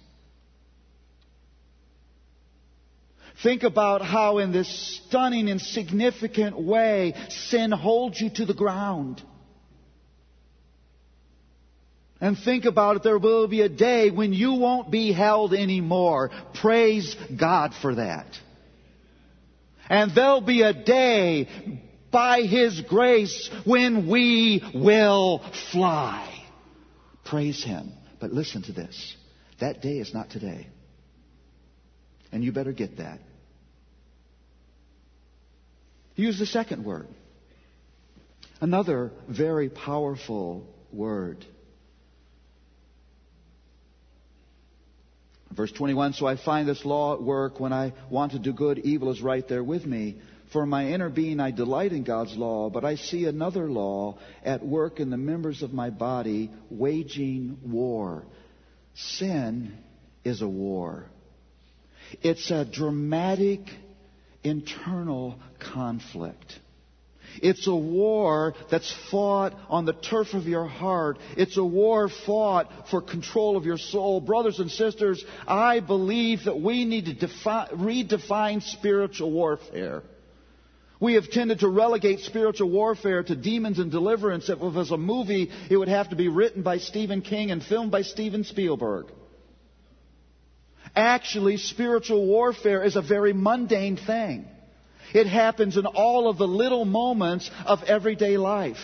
Think 3.43 3.63
about 3.63 4.01
how 4.01 4.39
in 4.39 4.51
this 4.51 5.01
stunning 5.05 5.49
and 5.49 5.61
significant 5.61 6.59
way 6.59 7.13
sin 7.29 7.71
holds 7.71 8.19
you 8.19 8.31
to 8.31 8.45
the 8.45 8.53
ground. 8.53 9.21
And 12.19 12.35
think 12.37 12.65
about 12.65 12.95
it, 12.95 13.03
there 13.03 13.19
will 13.19 13.47
be 13.47 13.61
a 13.61 13.69
day 13.69 14.09
when 14.09 14.33
you 14.33 14.53
won't 14.53 14.89
be 14.89 15.13
held 15.13 15.53
anymore. 15.53 16.31
Praise 16.55 17.15
God 17.39 17.73
for 17.79 17.95
that. 17.95 18.25
And 19.87 20.11
there'll 20.15 20.41
be 20.41 20.63
a 20.63 20.73
day 20.73 21.47
by 22.11 22.41
His 22.41 22.81
grace 22.81 23.51
when 23.65 24.09
we 24.09 24.63
will 24.73 25.43
fly. 25.71 26.43
Praise 27.23 27.63
Him. 27.63 27.91
But 28.19 28.31
listen 28.31 28.63
to 28.63 28.71
this. 28.71 29.15
That 29.59 29.83
day 29.83 29.99
is 29.99 30.11
not 30.11 30.31
today. 30.31 30.67
And 32.31 32.43
you 32.43 32.51
better 32.51 32.73
get 32.73 32.97
that. 32.97 33.19
Use 36.17 36.39
the 36.39 36.47
second 36.47 36.83
word. 36.83 37.07
Another 38.59 39.11
very 39.29 39.69
powerful 39.69 40.67
word. 40.91 41.45
Verse 45.55 45.71
21 45.71 46.13
So 46.13 46.25
I 46.25 46.35
find 46.35 46.67
this 46.67 46.83
law 46.83 47.13
at 47.13 47.21
work 47.21 47.59
when 47.59 47.71
I 47.71 47.93
want 48.09 48.31
to 48.31 48.39
do 48.39 48.51
good, 48.51 48.79
evil 48.79 49.11
is 49.11 49.21
right 49.21 49.47
there 49.47 49.63
with 49.63 49.85
me. 49.85 50.17
For 50.51 50.63
in 50.63 50.69
my 50.69 50.91
inner 50.91 51.09
being 51.09 51.39
I 51.39 51.51
delight 51.51 51.91
in 51.91 52.03
God's 52.03 52.35
law, 52.35 52.69
but 52.71 52.83
I 52.83 52.95
see 52.95 53.25
another 53.25 53.69
law 53.69 54.17
at 54.43 54.65
work 54.65 54.99
in 54.99 55.11
the 55.11 55.17
members 55.17 55.61
of 55.61 55.71
my 55.71 55.91
body, 55.91 56.49
waging 56.71 57.59
war. 57.63 58.23
Sin 58.95 59.77
is 60.23 60.41
a 60.41 60.47
war. 60.47 61.05
It's 62.23 62.49
a 62.49 62.65
dramatic 62.65 63.69
internal 64.47 65.39
conflict. 65.59 66.59
It's 67.41 67.67
a 67.67 67.75
war 67.75 68.53
that's 68.71 68.93
fought 69.11 69.53
on 69.69 69.85
the 69.85 69.93
turf 69.93 70.33
of 70.33 70.45
your 70.45 70.65
heart. 70.65 71.17
It's 71.35 71.57
a 71.57 71.63
war 71.63 72.09
fought 72.09 72.71
for 72.89 73.01
control 73.01 73.57
of 73.57 73.65
your 73.65 73.77
soul. 73.77 74.21
Brothers 74.21 74.59
and 74.59 74.71
sisters, 74.71 75.23
I 75.47 75.79
believe 75.79 76.45
that 76.45 76.59
we 76.59 76.85
need 76.85 77.05
to 77.05 77.13
defi- 77.13 77.75
redefine 77.75 78.63
spiritual 78.63 79.31
warfare. 79.31 80.03
We 80.99 81.13
have 81.13 81.29
tended 81.29 81.59
to 81.59 81.67
relegate 81.67 82.21
spiritual 82.21 82.71
warfare 82.71 83.21
to 83.21 83.35
demons 83.35 83.77
and 83.77 83.91
deliverance. 83.91 84.49
If 84.49 84.59
it 84.59 84.73
was 84.73 84.89
a 84.89 84.97
movie, 84.97 85.51
it 85.69 85.77
would 85.77 85.89
have 85.89 86.09
to 86.09 86.15
be 86.15 86.27
written 86.27 86.63
by 86.63 86.79
Stephen 86.79 87.21
King 87.21 87.51
and 87.51 87.63
filmed 87.63 87.91
by 87.91 88.01
Steven 88.01 88.43
Spielberg. 88.43 89.07
Actually, 90.97 91.57
spiritual 91.57 92.25
warfare 92.25 92.83
is 92.83 92.95
a 92.95 93.03
very 93.03 93.31
mundane 93.31 93.97
thing. 93.97 94.47
It 95.13 95.27
happens 95.27 95.77
in 95.77 95.85
all 95.85 96.27
of 96.27 96.39
the 96.39 96.47
little 96.47 96.85
moments 96.85 97.51
of 97.67 97.83
everyday 97.83 98.35
life. 98.35 98.79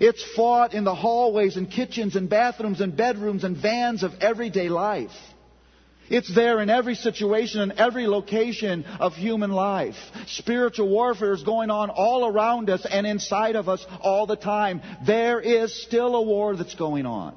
It's 0.00 0.24
fought 0.34 0.72
in 0.72 0.84
the 0.84 0.94
hallways 0.94 1.58
and 1.58 1.70
kitchens 1.70 2.16
and 2.16 2.30
bathrooms 2.30 2.80
and 2.80 2.96
bedrooms 2.96 3.44
and 3.44 3.58
vans 3.58 4.02
of 4.02 4.12
everyday 4.22 4.70
life. 4.70 5.10
It's 6.08 6.34
there 6.34 6.62
in 6.62 6.70
every 6.70 6.94
situation 6.94 7.60
and 7.60 7.72
every 7.72 8.06
location 8.06 8.84
of 8.98 9.12
human 9.12 9.50
life. 9.50 9.96
Spiritual 10.28 10.88
warfare 10.88 11.34
is 11.34 11.42
going 11.42 11.70
on 11.70 11.90
all 11.90 12.26
around 12.26 12.70
us 12.70 12.86
and 12.90 13.06
inside 13.06 13.54
of 13.54 13.68
us 13.68 13.84
all 14.00 14.26
the 14.26 14.36
time. 14.36 14.80
There 15.06 15.40
is 15.40 15.82
still 15.82 16.16
a 16.16 16.22
war 16.22 16.56
that's 16.56 16.74
going 16.74 17.04
on. 17.04 17.34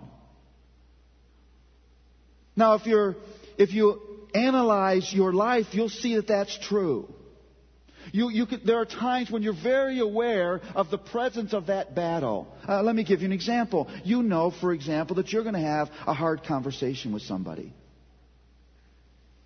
Now, 2.57 2.75
if 2.75 2.85
you're, 2.85 3.15
if 3.57 3.73
you 3.73 4.01
analyze 4.33 5.11
your 5.13 5.33
life, 5.33 5.67
you'll 5.71 5.89
see 5.89 6.15
that 6.15 6.27
that's 6.27 6.57
true. 6.59 7.13
You, 8.11 8.29
you 8.29 8.45
could, 8.45 8.65
there 8.65 8.77
are 8.77 8.85
times 8.85 9.31
when 9.31 9.41
you're 9.41 9.53
very 9.53 9.99
aware 9.99 10.61
of 10.75 10.91
the 10.91 10.97
presence 10.97 11.53
of 11.53 11.67
that 11.67 11.95
battle. 11.95 12.47
Uh, 12.67 12.83
let 12.83 12.95
me 12.95 13.03
give 13.03 13.21
you 13.21 13.25
an 13.25 13.31
example. 13.31 13.89
You 14.03 14.21
know, 14.21 14.51
for 14.51 14.73
example, 14.73 15.15
that 15.17 15.31
you're 15.31 15.43
going 15.43 15.55
to 15.55 15.61
have 15.61 15.89
a 16.05 16.13
hard 16.13 16.43
conversation 16.43 17.13
with 17.13 17.23
somebody. 17.23 17.73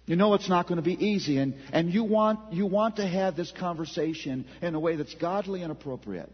You 0.06 0.16
know 0.16 0.34
it's 0.34 0.50
not 0.50 0.68
going 0.68 0.78
to 0.78 0.82
be 0.82 1.06
easy, 1.06 1.38
and, 1.38 1.54
and 1.72 1.94
you, 1.94 2.04
want, 2.04 2.52
you 2.52 2.66
want 2.66 2.96
to 2.96 3.06
have 3.08 3.36
this 3.36 3.52
conversation 3.52 4.46
in 4.62 4.74
a 4.74 4.80
way 4.80 4.96
that's 4.96 5.14
godly 5.14 5.62
and 5.62 5.72
appropriate. 5.72 6.32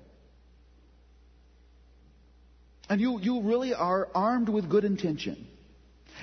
And 2.90 3.02
you, 3.02 3.20
you 3.20 3.42
really 3.42 3.74
are 3.74 4.08
armed 4.16 4.48
with 4.48 4.70
good 4.70 4.86
intention. 4.86 5.46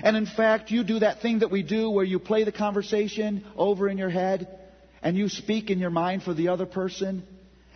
And 0.01 0.17
in 0.17 0.25
fact, 0.25 0.71
you 0.71 0.83
do 0.83 0.99
that 0.99 1.21
thing 1.21 1.39
that 1.39 1.51
we 1.51 1.61
do 1.63 1.89
where 1.89 2.05
you 2.05 2.19
play 2.19 2.43
the 2.43 2.51
conversation 2.51 3.45
over 3.55 3.87
in 3.87 3.97
your 3.97 4.09
head 4.09 4.47
and 5.03 5.17
you 5.17 5.29
speak 5.29 5.69
in 5.69 5.79
your 5.79 5.89
mind 5.89 6.23
for 6.23 6.33
the 6.33 6.47
other 6.47 6.65
person, 6.65 7.23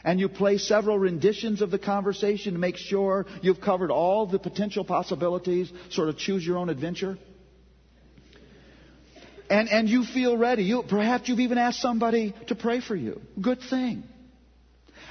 and 0.03 0.19
you 0.19 0.30
play 0.30 0.58
several 0.58 0.97
renditions 0.97 1.62
of 1.62 1.71
the 1.71 1.77
conversation 1.77 2.53
to 2.53 2.60
make 2.60 2.77
sure 2.77 3.25
you've 3.41 3.60
covered 3.60 3.91
all 3.91 4.25
the 4.25 4.39
potential 4.39 4.86
possibilities, 4.86 5.69
sort 5.89 6.08
of 6.08 6.17
choose 6.17 6.45
your 6.45 6.58
own 6.58 6.69
adventure. 6.69 7.17
And, 9.49 9.67
and 9.69 9.89
you 9.89 10.06
feel 10.06 10.38
ready. 10.38 10.63
You, 10.63 10.84
perhaps 10.88 11.27
you've 11.27 11.41
even 11.41 11.58
asked 11.58 11.82
somebody 11.82 12.34
to 12.47 12.56
pray 12.56 12.80
for 12.80 12.95
you. 12.95 13.21
Good 13.41 13.60
thing. 13.69 14.03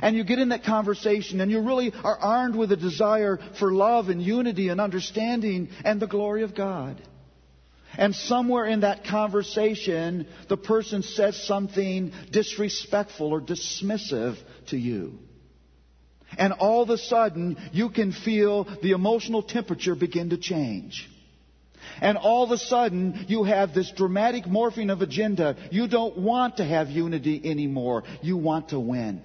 And 0.01 0.17
you 0.17 0.25
get 0.25 0.39
in 0.39 0.51
that 0.51 0.65
conversation 0.65 1.41
and 1.41 1.51
you 1.51 1.61
really 1.61 1.93
are 2.05 2.19
armed 2.19 2.55
with 2.55 2.73
a 2.73 2.77
desire 2.77 3.39
for 3.59 3.73
love 3.73 4.09
and 4.09 4.21
unity 4.21 4.69
and 4.69 4.81
understanding 4.81 5.69
and 5.85 6.01
the 6.01 6.07
glory 6.07 6.43
of 6.43 6.55
God. 6.55 7.01
And 7.97 8.15
somewhere 8.15 8.67
in 8.67 8.81
that 8.81 9.05
conversation, 9.05 10.27
the 10.49 10.57
person 10.57 11.03
says 11.03 11.47
something 11.47 12.13
disrespectful 12.31 13.33
or 13.33 13.41
dismissive 13.41 14.37
to 14.69 14.77
you. 14.77 15.19
And 16.37 16.53
all 16.53 16.83
of 16.83 16.91
a 16.91 16.99
sudden, 16.99 17.57
you 17.73 17.89
can 17.89 18.13
feel 18.13 18.65
the 18.83 18.91
emotional 18.91 19.43
temperature 19.43 19.95
begin 19.95 20.31
to 20.31 20.37
change. 20.37 21.09
And 22.01 22.19
all 22.19 22.43
of 22.43 22.51
a 22.51 22.59
sudden, 22.59 23.27
you 23.29 23.45
have 23.45 23.73
this 23.73 23.91
dramatic 23.93 24.45
morphing 24.45 24.93
of 24.93 25.01
agenda. 25.01 25.57
You 25.71 25.89
don't 25.89 26.19
want 26.19 26.59
to 26.59 26.65
have 26.65 26.91
unity 26.91 27.41
anymore. 27.45 28.03
You 28.23 28.37
want 28.37 28.71
to 28.71 28.81
win. 28.81 29.23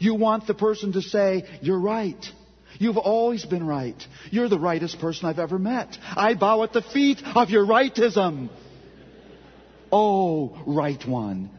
You 0.00 0.14
want 0.14 0.46
the 0.46 0.54
person 0.54 0.92
to 0.92 1.02
say, 1.02 1.44
You're 1.60 1.80
right. 1.80 2.24
You've 2.78 2.96
always 2.96 3.44
been 3.44 3.66
right. 3.66 4.00
You're 4.30 4.48
the 4.48 4.58
rightest 4.58 4.98
person 4.98 5.28
I've 5.28 5.38
ever 5.38 5.58
met. 5.58 5.96
I 6.16 6.34
bow 6.34 6.64
at 6.64 6.72
the 6.72 6.82
feet 6.82 7.22
of 7.24 7.50
your 7.50 7.64
rightism. 7.64 8.50
Oh, 9.92 10.60
right 10.66 11.06
one. 11.06 11.50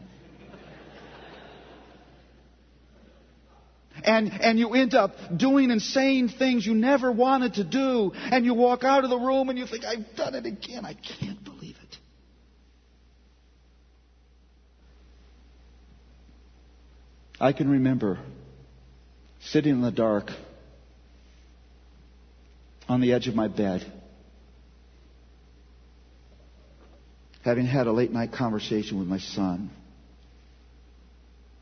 And, 4.04 4.30
and 4.40 4.58
you 4.58 4.74
end 4.74 4.94
up 4.94 5.12
doing 5.34 5.70
and 5.70 5.80
saying 5.80 6.28
things 6.28 6.66
you 6.66 6.74
never 6.74 7.10
wanted 7.10 7.54
to 7.54 7.64
do. 7.64 8.12
And 8.14 8.44
you 8.44 8.52
walk 8.52 8.84
out 8.84 9.04
of 9.04 9.10
the 9.10 9.18
room 9.18 9.48
and 9.48 9.58
you 9.58 9.66
think, 9.66 9.84
I've 9.84 10.14
done 10.16 10.34
it 10.34 10.44
again. 10.44 10.84
I 10.84 10.94
can't 10.94 11.42
believe 11.42 11.76
it. 11.82 11.85
I 17.38 17.52
can 17.52 17.68
remember 17.68 18.18
sitting 19.40 19.72
in 19.74 19.80
the 19.82 19.90
dark 19.90 20.30
on 22.88 23.00
the 23.00 23.12
edge 23.12 23.28
of 23.28 23.34
my 23.34 23.48
bed, 23.48 23.84
having 27.42 27.66
had 27.66 27.86
a 27.86 27.92
late 27.92 28.10
night 28.10 28.32
conversation 28.32 28.98
with 28.98 29.06
my 29.06 29.18
son. 29.18 29.70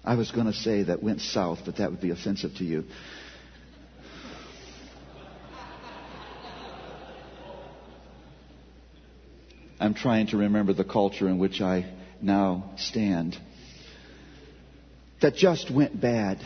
I 0.05 0.15
was 0.15 0.31
going 0.31 0.47
to 0.47 0.53
say 0.53 0.85
that 0.85 1.03
went 1.03 1.21
south, 1.23 1.61
but 1.65 1.79
that 1.79 1.91
would 1.91 2.01
be 2.01 2.11
offensive 2.11 2.55
to 2.59 2.65
you. 2.65 2.85
I'm 9.81 9.95
trying 9.95 10.29
to 10.29 10.37
remember 10.37 10.73
the 10.73 10.85
culture 10.85 11.29
in 11.29 11.39
which 11.39 11.61
I 11.61 11.93
now 12.23 12.71
stand. 12.77 13.37
That 15.25 15.35
just 15.35 15.71
went 15.71 15.99
bad. 15.99 16.39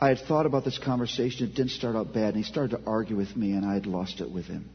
I 0.00 0.08
had 0.08 0.20
thought 0.20 0.46
about 0.46 0.64
this 0.64 0.78
conversation. 0.78 1.46
It 1.46 1.54
didn't 1.54 1.72
start 1.72 1.94
out 1.94 2.14
bad. 2.14 2.32
And 2.32 2.36
he 2.38 2.42
started 2.42 2.78
to 2.78 2.82
argue 2.86 3.14
with 3.14 3.36
me, 3.36 3.52
and 3.52 3.62
I 3.62 3.74
had 3.74 3.84
lost 3.84 4.22
it 4.22 4.32
with 4.32 4.46
him. 4.46 4.70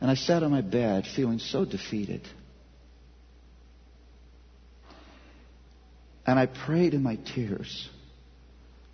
And 0.00 0.10
I 0.10 0.16
sat 0.16 0.42
on 0.42 0.50
my 0.50 0.60
bed 0.60 1.04
feeling 1.14 1.38
so 1.38 1.64
defeated. 1.64 2.22
And 6.26 6.36
I 6.36 6.46
prayed 6.46 6.94
in 6.94 7.02
my 7.04 7.14
tears 7.14 7.88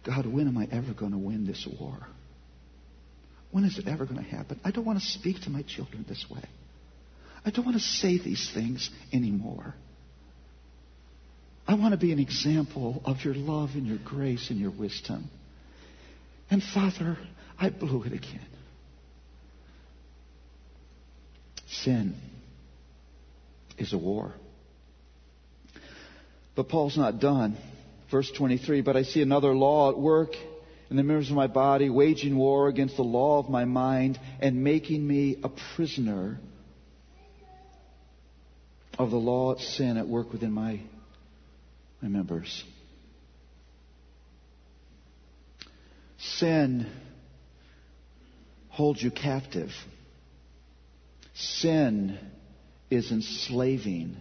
God, 0.05 0.27
when 0.27 0.47
am 0.47 0.59
I 0.59 0.69
ever 0.71 0.93
going 0.93 1.13
to 1.13 1.19
win 1.19 1.47
this 1.47 1.67
war? 1.81 2.07
When 3.51 3.65
is 3.65 3.79
it 3.79 3.89
ever 3.89 4.05
going 4.05 4.23
to 4.23 4.31
happen? 4.31 4.61
I 4.63 4.73
don't 4.73 4.85
want 4.85 5.01
to 5.01 5.07
speak 5.07 5.41
to 5.45 5.51
my 5.51 5.63
children 5.63 6.05
this 6.07 6.27
way. 6.31 6.45
I 7.45 7.51
don't 7.51 7.65
want 7.65 7.77
to 7.77 7.83
say 7.83 8.19
these 8.19 8.51
things 8.53 8.91
anymore. 9.13 9.75
I 11.67 11.75
want 11.75 11.93
to 11.93 11.99
be 11.99 12.13
an 12.13 12.19
example 12.19 13.03
of 13.05 13.25
your 13.25 13.35
love 13.35 13.71
and 13.75 13.87
your 13.87 13.99
grace 14.05 14.51
and 14.51 14.59
your 14.59 14.71
wisdom. 14.71 15.31
And 16.51 16.63
Father, 16.63 17.19
I 17.59 17.71
blew 17.71 18.03
it 18.05 18.13
again. 18.13 18.47
Sin 21.69 22.15
is 23.79 23.93
a 23.93 23.99
war. 23.99 24.33
But 26.55 26.69
Paul's 26.69 26.97
not 26.97 27.19
done. 27.19 27.57
Verse 28.11 28.31
23, 28.31 28.83
but 28.83 28.97
I 28.97 29.03
see 29.03 29.23
another 29.23 29.55
law 29.55 29.91
at 29.91 29.99
work 29.99 30.31
in 30.91 30.97
the 30.97 31.03
members 31.03 31.31
of 31.31 31.37
my 31.37 31.47
body, 31.47 31.89
waging 31.91 32.37
war 32.37 32.69
against 32.69 32.97
the 32.97 33.03
law 33.03 33.39
of 33.39 33.49
my 33.49 33.65
mind 33.65 34.21
and 34.41 34.63
making 34.63 35.05
me 35.07 35.39
a 35.43 35.51
prisoner 35.75 36.39
of 38.99 39.11
the 39.11 39.17
law 39.17 39.53
of 39.53 39.61
sin 39.61 39.97
at 39.97 40.07
work 40.07 40.33
within 40.33 40.53
my, 40.53 40.81
my 42.01 42.09
members. 42.09 42.65
Sin 46.19 46.91
holds 48.69 49.03
you 49.03 49.11
captive. 49.11 49.71
Sin 51.35 52.19
is 52.91 53.11
enslaving. 53.11 54.17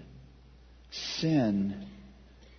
Sin 0.92 1.88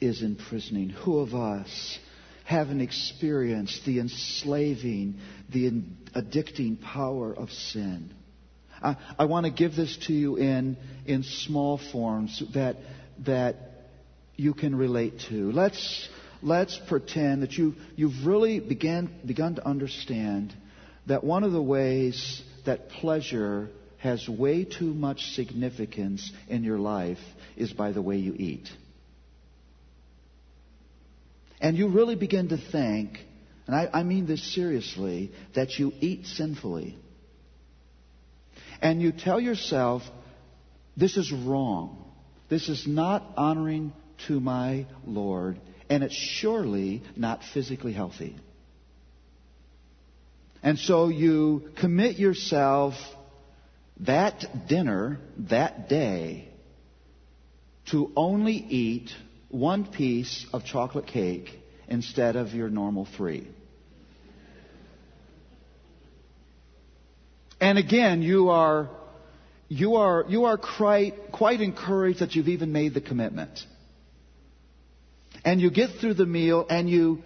is 0.00 0.22
imprisoning. 0.22 0.90
Who 0.90 1.18
of 1.18 1.34
us 1.34 1.98
haven't 2.44 2.80
experienced 2.80 3.84
the 3.84 4.00
enslaving, 4.00 5.18
the 5.52 5.70
addicting 6.14 6.80
power 6.80 7.34
of 7.34 7.50
sin? 7.50 8.12
I, 8.84 8.96
I 9.18 9.24
want 9.24 9.46
to 9.46 9.50
give 9.50 9.74
this 9.74 9.96
to 10.06 10.12
you 10.12 10.36
in, 10.36 10.76
in 11.06 11.22
small 11.22 11.78
forms 11.78 12.42
that, 12.52 12.76
that 13.24 13.56
you 14.36 14.52
can 14.52 14.76
relate 14.76 15.20
to. 15.30 15.50
Let's, 15.50 16.08
let's 16.42 16.78
pretend 16.86 17.42
that 17.42 17.52
you, 17.52 17.74
you've 17.96 18.26
really 18.26 18.60
began, 18.60 19.10
begun 19.24 19.54
to 19.54 19.66
understand 19.66 20.54
that 21.06 21.24
one 21.24 21.44
of 21.44 21.52
the 21.52 21.62
ways 21.62 22.42
that 22.66 22.90
pleasure 22.90 23.70
has 23.98 24.28
way 24.28 24.64
too 24.64 24.92
much 24.92 25.32
significance 25.32 26.30
in 26.48 26.62
your 26.62 26.78
life 26.78 27.18
is 27.56 27.72
by 27.72 27.92
the 27.92 28.02
way 28.02 28.16
you 28.18 28.34
eat. 28.36 28.68
And 31.58 31.78
you 31.78 31.88
really 31.88 32.16
begin 32.16 32.48
to 32.50 32.58
think, 32.58 33.18
and 33.66 33.74
I, 33.74 33.88
I 34.00 34.02
mean 34.02 34.26
this 34.26 34.54
seriously, 34.54 35.32
that 35.54 35.78
you 35.78 35.92
eat 36.00 36.26
sinfully. 36.26 36.98
And 38.84 39.00
you 39.00 39.12
tell 39.12 39.40
yourself, 39.40 40.02
this 40.94 41.16
is 41.16 41.32
wrong. 41.32 42.04
This 42.50 42.68
is 42.68 42.86
not 42.86 43.24
honoring 43.34 43.94
to 44.28 44.38
my 44.38 44.86
Lord, 45.06 45.58
and 45.88 46.04
it's 46.04 46.14
surely 46.14 47.02
not 47.16 47.40
physically 47.54 47.94
healthy. 47.94 48.36
And 50.62 50.78
so 50.78 51.08
you 51.08 51.70
commit 51.80 52.18
yourself 52.18 52.92
that 54.00 54.44
dinner, 54.68 55.18
that 55.48 55.88
day, 55.88 56.48
to 57.90 58.12
only 58.14 58.54
eat 58.54 59.10
one 59.48 59.86
piece 59.86 60.46
of 60.52 60.64
chocolate 60.66 61.06
cake 61.06 61.48
instead 61.88 62.36
of 62.36 62.52
your 62.52 62.68
normal 62.68 63.06
three. 63.16 63.48
And 67.64 67.78
again, 67.78 68.20
you 68.20 68.50
are, 68.50 68.90
you 69.68 69.94
are, 69.94 70.26
you 70.28 70.44
are 70.44 70.58
quite, 70.58 71.32
quite 71.32 71.62
encouraged 71.62 72.20
that 72.20 72.34
you've 72.34 72.48
even 72.48 72.72
made 72.72 72.92
the 72.92 73.00
commitment. 73.00 73.58
And 75.46 75.62
you 75.62 75.70
get 75.70 75.92
through 75.98 76.12
the 76.12 76.26
meal 76.26 76.66
and 76.68 76.90
you, 76.90 77.22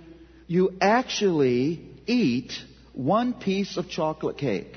you 0.46 0.79
actually 0.81 1.85
eat 2.07 2.53
one 2.92 3.35
piece 3.35 3.77
of 3.77 3.88
chocolate 3.88 4.38
cake. 4.38 4.77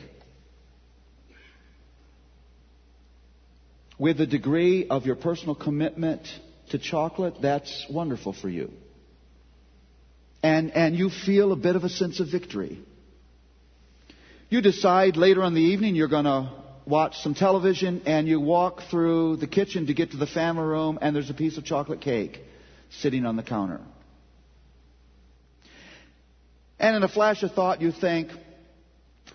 With 4.00 4.18
the 4.18 4.26
degree 4.26 4.88
of 4.88 5.06
your 5.06 5.16
personal 5.16 5.54
commitment 5.54 6.28
to 6.72 6.80
chocolate, 6.80 7.36
that's 7.40 7.86
wonderful 7.88 8.34
for 8.34 8.50
you. 8.50 8.72
And, 10.42 10.72
and 10.72 10.96
you 10.96 11.12
feel 11.12 11.52
a 11.52 11.56
bit 11.56 11.76
of 11.76 11.84
a 11.84 11.90
sense 11.90 12.20
of 12.20 12.30
victory. 12.32 12.80
You 14.52 14.60
decide 14.60 15.16
later 15.16 15.44
in 15.44 15.54
the 15.54 15.62
evening 15.62 15.96
you're 15.96 16.10
going 16.10 16.26
to 16.26 16.52
watch 16.86 17.18
some 17.20 17.34
television 17.34 18.02
and 18.06 18.28
you 18.28 18.38
walk 18.38 18.82
through 18.92 19.38
the 19.38 19.48
kitchen 19.48 19.86
to 19.86 19.94
get 19.94 20.12
to 20.12 20.18
the 20.18 20.28
family 20.28 20.66
room 20.66 21.00
and 21.02 21.16
there's 21.16 21.30
a 21.30 21.34
piece 21.34 21.58
of 21.58 21.64
chocolate 21.64 22.02
cake 22.02 22.38
sitting 23.00 23.26
on 23.26 23.38
the 23.38 23.44
counter. 23.44 23.80
And 26.78 26.98
in 26.98 27.04
a 27.04 27.08
flash 27.08 27.44
of 27.44 27.54
thought 27.54 27.82
you 27.82 27.94
think, 27.94 28.30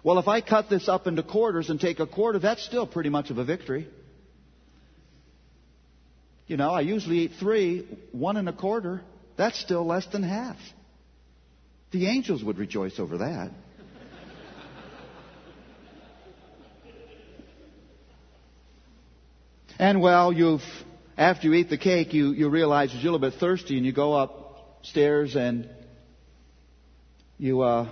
well, 0.05 0.19
if 0.19 0.29
I 0.29 0.43
cut 0.43 0.69
this 0.69 0.87
up 0.87 1.07
into 1.07 1.23
quarters 1.23 1.71
and 1.71 1.81
take 1.81 1.99
a 1.99 2.07
quarter, 2.07 2.39
that's 2.39 2.63
still 2.63 2.87
pretty 2.87 3.09
much 3.09 3.31
of 3.31 3.39
a 3.39 3.45
victory. 3.45 3.89
You 6.47 6.59
know, 6.59 6.73
I 6.73 6.83
usually 6.83 7.21
eat 7.21 7.33
three, 7.41 7.89
one 8.13 8.37
and 8.37 8.51
a 8.51 8.53
quarter. 8.53 9.01
That's 9.39 9.59
still 9.59 9.87
less 9.87 10.05
than 10.09 10.23
half. 10.23 10.59
The 11.93 12.07
angels 12.07 12.45
would 12.45 12.59
rejoice 12.59 12.99
over 12.99 13.17
that. 13.17 13.51
And 19.79 20.01
well, 20.01 20.33
you've 20.33 20.63
after 21.17 21.49
you 21.49 21.55
eat 21.55 21.71
the 21.71 21.79
cake, 21.79 22.13
you, 22.13 22.33
you 22.33 22.49
realize 22.49 22.91
you're 22.93 23.01
a 23.01 23.05
little 23.05 23.19
bit 23.19 23.39
thirsty, 23.39 23.77
and 23.77 23.87
you 23.87 23.93
go 23.93 24.15
upstairs 24.15 25.35
and 25.35 25.69
you 27.39 27.63
uh, 27.63 27.89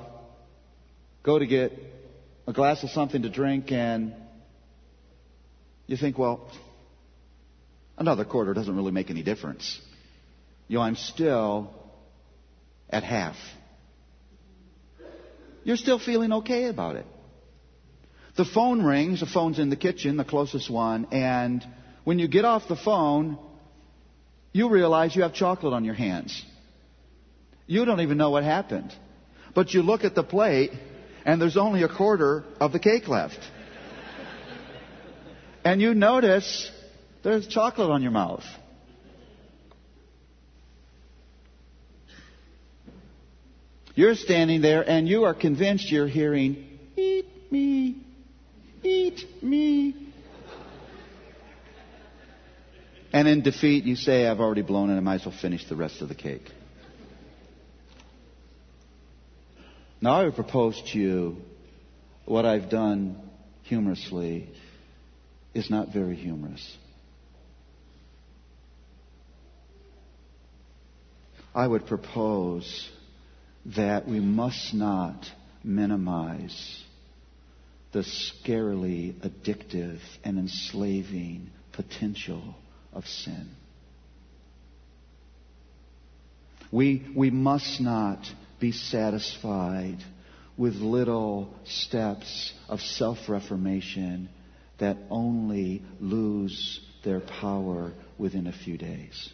go 1.22 1.38
to 1.38 1.46
get 1.46 1.72
a 2.46 2.52
glass 2.52 2.82
of 2.82 2.90
something 2.90 3.22
to 3.22 3.30
drink, 3.30 3.72
and 3.72 4.14
you 5.86 5.96
think, 5.96 6.18
well, 6.18 6.50
Another 7.96 8.24
quarter 8.24 8.54
doesn't 8.54 8.74
really 8.74 8.92
make 8.92 9.10
any 9.10 9.22
difference. 9.22 9.80
You 10.66 10.78
know, 10.78 10.82
I'm 10.82 10.96
still 10.96 11.70
at 12.90 13.04
half. 13.04 13.36
You're 15.62 15.76
still 15.76 15.98
feeling 15.98 16.32
okay 16.32 16.64
about 16.66 16.96
it. 16.96 17.06
The 18.36 18.44
phone 18.44 18.82
rings, 18.82 19.20
the 19.20 19.26
phone's 19.26 19.58
in 19.58 19.70
the 19.70 19.76
kitchen, 19.76 20.16
the 20.16 20.24
closest 20.24 20.68
one, 20.68 21.06
and 21.12 21.64
when 22.02 22.18
you 22.18 22.26
get 22.26 22.44
off 22.44 22.68
the 22.68 22.76
phone, 22.76 23.38
you 24.52 24.68
realize 24.68 25.14
you 25.14 25.22
have 25.22 25.34
chocolate 25.34 25.72
on 25.72 25.84
your 25.84 25.94
hands. 25.94 26.44
You 27.66 27.84
don't 27.84 28.00
even 28.00 28.18
know 28.18 28.30
what 28.30 28.44
happened. 28.44 28.92
But 29.54 29.72
you 29.72 29.82
look 29.82 30.04
at 30.04 30.14
the 30.14 30.24
plate, 30.24 30.72
and 31.24 31.40
there's 31.40 31.56
only 31.56 31.82
a 31.82 31.88
quarter 31.88 32.44
of 32.60 32.72
the 32.72 32.78
cake 32.78 33.08
left. 33.08 33.38
And 35.66 35.80
you 35.80 35.94
notice 35.94 36.70
there's 37.22 37.46
chocolate 37.46 37.88
on 37.88 38.02
your 38.02 38.10
mouth. 38.10 38.44
You're 43.94 44.14
standing 44.14 44.60
there 44.60 44.82
and 44.86 45.08
you 45.08 45.24
are 45.24 45.32
convinced 45.32 45.90
you're 45.90 46.06
hearing, 46.06 46.78
Eat 46.96 47.50
me, 47.50 48.04
eat 48.84 49.42
me. 49.42 50.12
And 53.12 53.28
in 53.28 53.42
defeat, 53.42 53.84
you 53.84 53.94
say, 53.94 54.26
I've 54.26 54.40
already 54.40 54.62
blown 54.62 54.90
it, 54.90 54.96
I 54.96 55.00
might 55.00 55.20
as 55.20 55.26
well 55.26 55.36
finish 55.40 55.68
the 55.68 55.76
rest 55.76 56.02
of 56.02 56.08
the 56.08 56.14
cake. 56.14 56.50
Now 60.00 60.20
I 60.20 60.24
would 60.24 60.34
propose 60.34 60.82
to 60.92 60.98
you 60.98 61.36
what 62.24 62.44
I've 62.44 62.68
done 62.68 63.16
humorously, 63.62 64.48
is 65.54 65.70
not 65.70 65.92
very 65.92 66.16
humorous. 66.16 66.76
I 71.54 71.66
would 71.66 71.86
propose 71.86 72.90
that 73.76 74.08
we 74.08 74.20
must 74.20 74.74
not 74.74 75.24
minimize 75.62 76.83
the 77.94 78.00
scarily 78.00 79.14
addictive 79.20 80.00
and 80.24 80.36
enslaving 80.36 81.48
potential 81.72 82.56
of 82.92 83.06
sin. 83.06 83.48
We, 86.72 87.06
we 87.14 87.30
must 87.30 87.80
not 87.80 88.18
be 88.58 88.72
satisfied 88.72 89.98
with 90.56 90.74
little 90.74 91.54
steps 91.66 92.52
of 92.68 92.80
self 92.80 93.28
reformation 93.28 94.28
that 94.78 94.96
only 95.08 95.84
lose 96.00 96.80
their 97.04 97.20
power 97.20 97.92
within 98.18 98.48
a 98.48 98.52
few 98.52 98.76
days. 98.76 99.30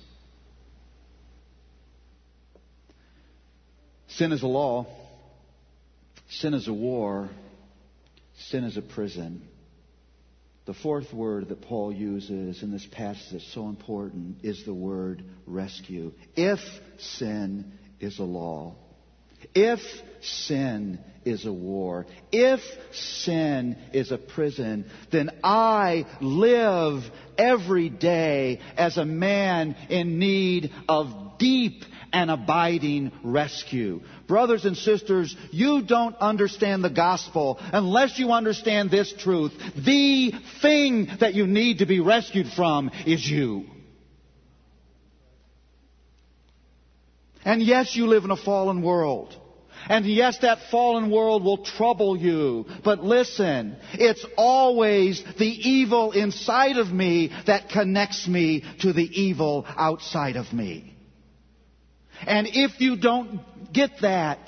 Sin 4.09 4.33
is 4.33 4.43
a 4.43 4.47
law. 4.47 4.87
Sin 6.29 6.53
is 6.53 6.69
a 6.69 6.75
war. 6.75 7.31
Sin 8.49 8.65
is 8.65 8.77
a 8.77 8.83
prison. 8.83 9.47
The 10.67 10.75
fourth 10.75 11.13
word 11.13 11.49
that 11.49 11.63
Paul 11.63 11.93
uses 11.93 12.63
in 12.63 12.71
this 12.71 12.87
passage 12.93 13.33
that's 13.33 13.55
so 13.55 13.69
important 13.69 14.45
is 14.45 14.65
the 14.65 14.75
word 14.75 15.25
rescue. 15.47 16.13
If 16.37 16.61
sin 16.99 17.73
is 17.99 18.19
a 18.19 18.25
law, 18.25 18.77
if 19.55 19.81
sin 20.21 20.99
is 21.25 21.45
a 21.45 21.53
war, 21.53 22.07
if 22.33 22.61
sin 22.93 23.77
is 23.93 24.11
a 24.11 24.19
prison, 24.19 24.87
then 25.11 25.31
I 25.45 26.07
live 26.21 27.03
every 27.37 27.89
day 27.89 28.61
as 28.77 28.97
a 28.97 29.05
man 29.05 29.77
in 29.89 30.19
need 30.19 30.73
of 30.89 31.39
deep 31.39 31.85
and 32.13 32.31
abiding 32.31 33.13
rescue. 33.23 34.01
Brothers 34.27 34.65
and 34.65 34.77
sisters, 34.77 35.37
you 35.51 35.83
don't 35.83 36.17
understand 36.17 36.83
the 36.83 36.91
gospel 36.91 37.59
unless 37.61 38.19
you 38.19 38.33
understand 38.33 38.91
this 38.91 39.13
truth. 39.13 39.53
The 39.77 40.33
thing 40.61 41.09
that 41.21 41.35
you 41.35 41.47
need 41.47 41.79
to 41.79 41.87
be 41.87 42.01
rescued 42.01 42.49
from 42.49 42.91
is 43.07 43.29
you. 43.29 43.67
And 47.45 47.63
yes, 47.63 47.97
you 47.97 48.07
live 48.07 48.25
in 48.25 48.31
a 48.31 48.37
fallen 48.37 48.83
world. 48.83 49.35
And 49.89 50.07
yes, 50.07 50.39
that 50.39 50.59
fallen 50.71 51.11
world 51.11 51.45
will 51.45 51.59
trouble 51.59 52.17
you. 52.17 52.67
But 52.85 53.03
listen, 53.03 53.77
it's 53.95 54.25
always 54.37 55.23
the 55.39 55.47
evil 55.47 56.13
inside 56.13 56.77
of 56.77 56.93
me 56.93 57.33
that 57.47 57.71
connects 57.71 58.29
me 58.29 58.65
to 58.81 58.93
the 58.93 59.09
evil 59.21 59.67
outside 59.69 60.37
of 60.37 60.53
me. 60.53 60.95
And 62.27 62.47
if 62.53 62.81
you 62.81 62.97
don't 62.97 63.41
get 63.73 64.01
that, 64.03 64.39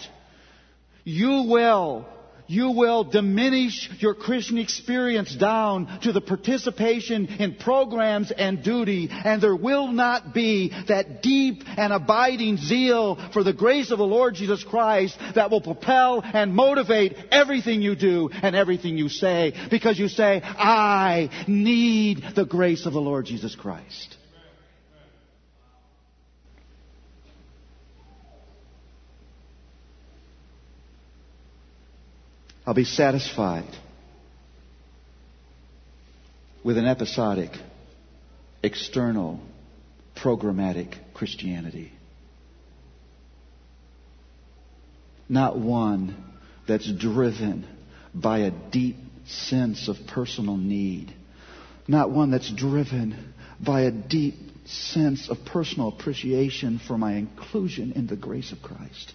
you 1.04 1.46
will 1.48 2.06
you 2.46 2.70
will 2.70 3.04
diminish 3.04 3.90
your 3.98 4.14
Christian 4.14 4.58
experience 4.58 5.34
down 5.34 6.00
to 6.02 6.12
the 6.12 6.20
participation 6.20 7.26
in 7.26 7.54
programs 7.56 8.30
and 8.30 8.62
duty, 8.62 9.08
and 9.10 9.42
there 9.42 9.56
will 9.56 9.88
not 9.88 10.34
be 10.34 10.72
that 10.88 11.22
deep 11.22 11.62
and 11.66 11.92
abiding 11.92 12.56
zeal 12.56 13.18
for 13.32 13.42
the 13.42 13.52
grace 13.52 13.90
of 13.90 13.98
the 13.98 14.04
Lord 14.04 14.34
Jesus 14.34 14.64
Christ 14.64 15.18
that 15.34 15.50
will 15.50 15.60
propel 15.60 16.22
and 16.22 16.54
motivate 16.54 17.16
everything 17.30 17.82
you 17.82 17.94
do 17.94 18.30
and 18.32 18.54
everything 18.54 18.96
you 18.96 19.08
say, 19.08 19.54
because 19.70 19.98
you 19.98 20.08
say, 20.08 20.40
I 20.42 21.44
need 21.46 22.24
the 22.34 22.44
grace 22.44 22.86
of 22.86 22.92
the 22.92 23.00
Lord 23.00 23.26
Jesus 23.26 23.54
Christ. 23.54 24.16
I'll 32.64 32.74
be 32.74 32.84
satisfied 32.84 33.68
with 36.62 36.78
an 36.78 36.86
episodic, 36.86 37.50
external, 38.62 39.40
programmatic 40.16 40.94
Christianity. 41.12 41.92
Not 45.28 45.58
one 45.58 46.16
that's 46.68 46.90
driven 46.92 47.66
by 48.14 48.40
a 48.40 48.50
deep 48.50 48.96
sense 49.26 49.88
of 49.88 49.96
personal 50.06 50.56
need. 50.56 51.12
Not 51.88 52.10
one 52.10 52.30
that's 52.30 52.52
driven 52.52 53.34
by 53.58 53.82
a 53.82 53.90
deep 53.90 54.34
sense 54.66 55.28
of 55.28 55.38
personal 55.46 55.88
appreciation 55.88 56.78
for 56.86 56.96
my 56.96 57.14
inclusion 57.14 57.92
in 57.92 58.06
the 58.06 58.16
grace 58.16 58.52
of 58.52 58.62
Christ 58.62 59.14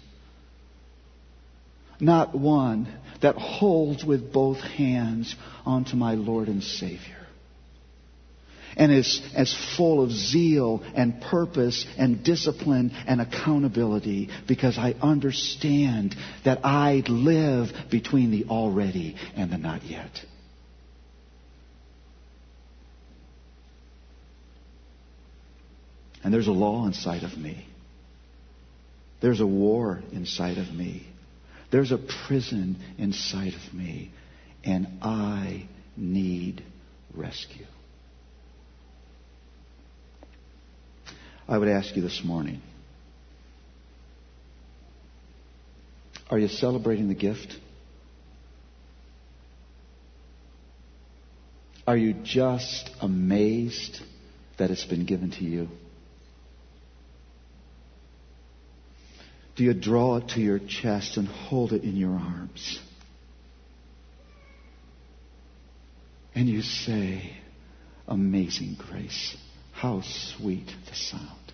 not 2.00 2.36
one 2.36 2.88
that 3.20 3.36
holds 3.36 4.04
with 4.04 4.32
both 4.32 4.58
hands 4.58 5.34
onto 5.66 5.96
my 5.96 6.14
Lord 6.14 6.48
and 6.48 6.62
Savior. 6.62 7.16
And 8.76 8.92
is 8.92 9.20
as 9.34 9.52
full 9.76 10.04
of 10.04 10.12
zeal 10.12 10.84
and 10.94 11.20
purpose 11.20 11.84
and 11.96 12.22
discipline 12.22 12.92
and 13.08 13.20
accountability 13.20 14.28
because 14.46 14.78
I 14.78 14.94
understand 15.00 16.14
that 16.44 16.60
I 16.64 17.02
live 17.08 17.70
between 17.90 18.30
the 18.30 18.44
already 18.44 19.16
and 19.34 19.50
the 19.50 19.58
not 19.58 19.82
yet. 19.82 20.20
And 26.22 26.32
there's 26.32 26.46
a 26.46 26.52
law 26.52 26.86
inside 26.86 27.24
of 27.24 27.36
me. 27.36 27.66
There's 29.20 29.40
a 29.40 29.46
war 29.46 30.00
inside 30.12 30.58
of 30.58 30.72
me. 30.72 31.06
There's 31.70 31.92
a 31.92 31.98
prison 32.26 32.76
inside 32.96 33.54
of 33.54 33.74
me, 33.74 34.10
and 34.64 34.86
I 35.02 35.68
need 35.96 36.62
rescue. 37.14 37.66
I 41.46 41.56
would 41.56 41.68
ask 41.68 41.96
you 41.96 42.02
this 42.02 42.22
morning 42.24 42.60
are 46.30 46.38
you 46.38 46.48
celebrating 46.48 47.08
the 47.08 47.14
gift? 47.14 47.56
Are 51.86 51.96
you 51.96 52.12
just 52.12 52.90
amazed 53.00 54.02
that 54.58 54.70
it's 54.70 54.84
been 54.84 55.06
given 55.06 55.30
to 55.30 55.44
you? 55.44 55.68
Do 59.58 59.64
you 59.64 59.74
draw 59.74 60.18
it 60.18 60.28
to 60.30 60.40
your 60.40 60.60
chest 60.60 61.16
and 61.16 61.26
hold 61.26 61.72
it 61.72 61.82
in 61.82 61.96
your 61.96 62.12
arms? 62.12 62.78
And 66.32 66.48
you 66.48 66.62
say, 66.62 67.32
Amazing 68.06 68.76
grace. 68.78 69.36
How 69.72 70.02
sweet 70.02 70.68
the 70.88 70.94
sound. 70.94 71.52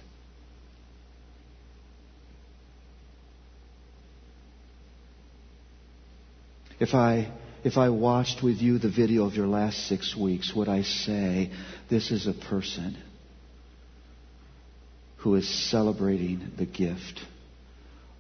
If 6.79 6.93
I 6.93 7.33
if 7.64 7.79
I 7.79 7.88
watched 7.88 8.43
with 8.43 8.59
you 8.59 8.79
the 8.79 8.90
video 8.90 9.25
of 9.25 9.35
your 9.35 9.47
last 9.47 9.88
six 9.88 10.14
weeks, 10.14 10.55
would 10.55 10.69
I 10.69 10.83
say 10.83 11.51
this 11.88 12.11
is 12.11 12.27
a 12.27 12.35
person 12.35 12.99
who 15.17 15.37
is 15.37 15.49
celebrating 15.71 16.53
the 16.59 16.67
gift 16.67 17.21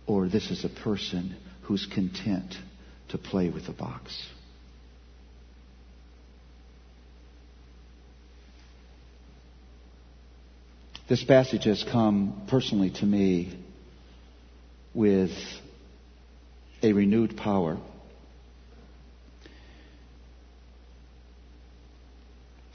or 0.06 0.28
this 0.28 0.50
is 0.50 0.64
a 0.64 0.68
person 0.68 1.36
who's 1.62 1.86
content 1.86 2.54
to 3.08 3.18
play 3.18 3.48
with 3.48 3.66
the 3.66 3.72
box. 3.72 4.26
This 11.08 11.22
passage 11.22 11.64
has 11.64 11.84
come 11.84 12.46
personally 12.48 12.90
to 12.92 13.04
me 13.04 13.58
with 14.94 15.32
a 16.82 16.92
renewed 16.92 17.36
power. 17.36 17.78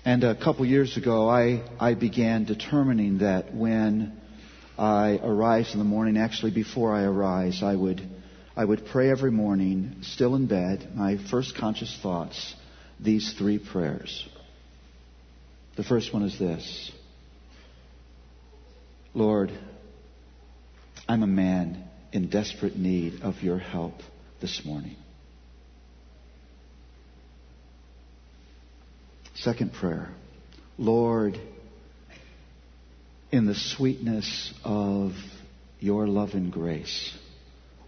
And 0.05 0.23
a 0.23 0.35
couple 0.35 0.65
years 0.65 0.95
ago, 0.95 1.27
I, 1.27 1.63
I 1.79 1.95
began 1.95 2.45
determining 2.45 3.19
that 3.19 3.53
when 3.53 4.18
I 4.79 5.19
arise 5.21 5.73
in 5.73 5.79
the 5.79 5.85
morning, 5.85 6.15
actually 6.15 6.51
before 6.51 6.93
I 6.93 7.03
arise, 7.03 7.61
I 7.61 7.75
would, 7.75 8.01
I 8.55 8.63
would 8.63 8.85
pray 8.85 9.11
every 9.11 9.29
morning, 9.29 9.97
still 10.03 10.35
in 10.35 10.47
bed, 10.47 10.91
my 10.95 11.17
first 11.29 11.57
conscious 11.57 11.99
thoughts, 12.01 12.55
these 12.97 13.33
three 13.37 13.59
prayers. 13.59 14.25
The 15.75 15.83
first 15.83 16.13
one 16.13 16.23
is 16.23 16.39
this. 16.39 16.93
Lord, 19.13 19.51
I'm 21.09 21.23
a 21.23 21.27
man 21.27 21.83
in 22.13 22.29
desperate 22.29 22.77
need 22.77 23.21
of 23.21 23.43
your 23.43 23.57
help 23.57 23.95
this 24.39 24.61
morning. 24.63 24.95
Second 29.35 29.73
prayer. 29.73 30.09
Lord, 30.77 31.37
in 33.31 33.45
the 33.45 33.55
sweetness 33.55 34.53
of 34.63 35.13
your 35.79 36.07
love 36.07 36.33
and 36.33 36.51
grace, 36.51 37.17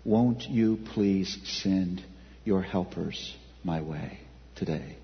won't 0.06 0.44
you 0.44 0.78
please 0.94 1.38
send 1.44 2.04
your 2.44 2.62
helpers 2.62 3.36
my 3.64 3.82
way 3.82 4.20
today? 4.56 4.96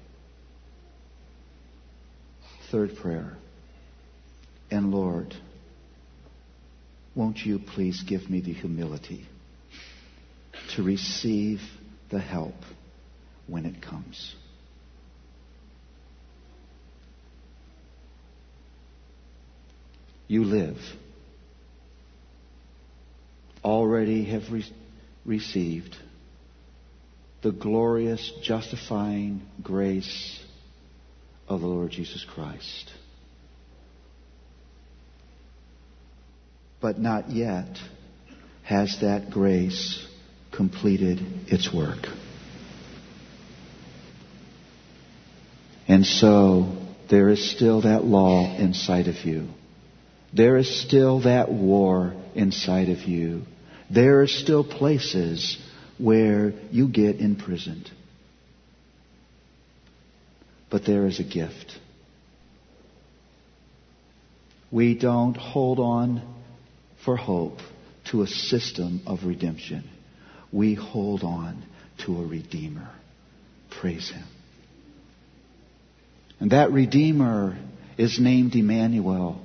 Third 2.71 2.95
prayer. 2.97 3.33
And 4.69 4.91
Lord, 4.91 5.33
won't 7.15 7.39
you 7.39 7.59
please 7.59 8.03
give 8.03 8.29
me 8.29 8.41
the 8.41 8.53
humility 8.53 9.25
to 10.75 10.83
receive 10.83 11.61
the 12.09 12.19
help 12.19 12.55
when 13.47 13.65
it 13.65 13.81
comes? 13.81 14.35
You 20.27 20.43
live. 20.43 20.77
Already 23.63 24.25
have 24.25 24.51
re- 24.51 24.65
received 25.25 25.95
the 27.41 27.51
glorious 27.51 28.31
justifying 28.43 29.41
grace 29.61 30.43
of 31.47 31.61
the 31.61 31.67
Lord 31.67 31.91
Jesus 31.91 32.25
Christ. 32.33 32.91
But 36.81 36.99
not 36.99 37.29
yet 37.29 37.77
has 38.63 38.97
that 39.01 39.29
grace 39.31 40.05
completed 40.51 41.19
its 41.47 41.73
work. 41.73 42.07
And 45.87 46.05
so 46.05 46.75
there 47.09 47.29
is 47.29 47.51
still 47.55 47.81
that 47.83 48.03
law 48.03 48.57
inside 48.57 49.07
of 49.07 49.15
you. 49.23 49.47
There 50.33 50.57
is 50.57 50.81
still 50.81 51.21
that 51.21 51.51
war 51.51 52.13
inside 52.35 52.89
of 52.89 52.99
you. 53.03 53.43
There 53.89 54.21
are 54.21 54.27
still 54.27 54.63
places 54.63 55.57
where 55.97 56.53
you 56.71 56.87
get 56.87 57.19
imprisoned. 57.19 57.89
But 60.69 60.85
there 60.85 61.07
is 61.07 61.19
a 61.19 61.23
gift. 61.23 61.79
We 64.69 64.97
don't 64.97 65.37
hold 65.37 65.79
on 65.79 66.21
for 67.05 67.15
hope 67.15 67.59
to 68.11 68.21
a 68.21 68.27
system 68.27 69.01
of 69.07 69.23
redemption. 69.23 69.89
We 70.51 70.73
hold 70.73 71.23
on 71.23 71.63
to 72.05 72.19
a 72.19 72.25
Redeemer. 72.25 72.89
Praise 73.69 74.09
Him. 74.09 74.23
And 76.39 76.51
that 76.51 76.71
Redeemer 76.71 77.57
is 77.97 78.19
named 78.19 78.55
Emmanuel, 78.55 79.41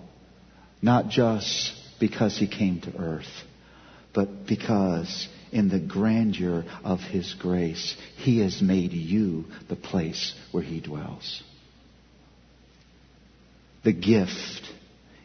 not 0.82 1.08
just 1.08 1.72
because 1.98 2.36
He 2.36 2.48
came 2.48 2.80
to 2.82 2.96
earth, 2.98 3.32
but 4.12 4.46
because 4.46 5.28
in 5.52 5.68
the 5.68 5.80
grandeur 5.80 6.64
of 6.84 7.00
His 7.00 7.34
grace, 7.34 7.96
He 8.16 8.40
has 8.40 8.60
made 8.60 8.92
you 8.92 9.44
the 9.68 9.76
place 9.76 10.34
where 10.50 10.62
He 10.62 10.80
dwells. 10.80 11.42
The 13.84 13.92
gift 13.92 14.68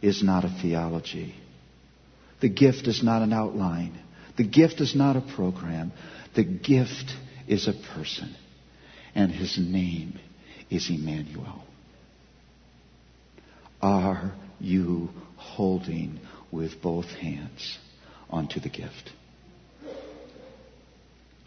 is 0.02 0.24
not 0.24 0.46
a 0.46 0.50
theology. 0.62 1.36
The 2.40 2.50
gift 2.50 2.88
is 2.88 3.04
not 3.04 3.22
an 3.22 3.34
outline. 3.34 4.00
The 4.38 4.48
gift 4.48 4.80
is 4.80 4.96
not 4.96 5.16
a 5.16 5.22
program. 5.36 5.92
The 6.36 6.44
gift 6.44 7.12
is 7.48 7.68
a 7.68 7.74
person. 7.96 8.36
And 9.16 9.32
his 9.32 9.58
name 9.58 10.20
is 10.70 10.90
Emmanuel. 10.90 11.64
Are 13.82 14.34
you 14.60 15.10
holding 15.38 16.20
with 16.52 16.82
both 16.82 17.06
hands 17.06 17.78
onto 18.30 18.60
the 18.60 18.70
gift? 18.70 19.12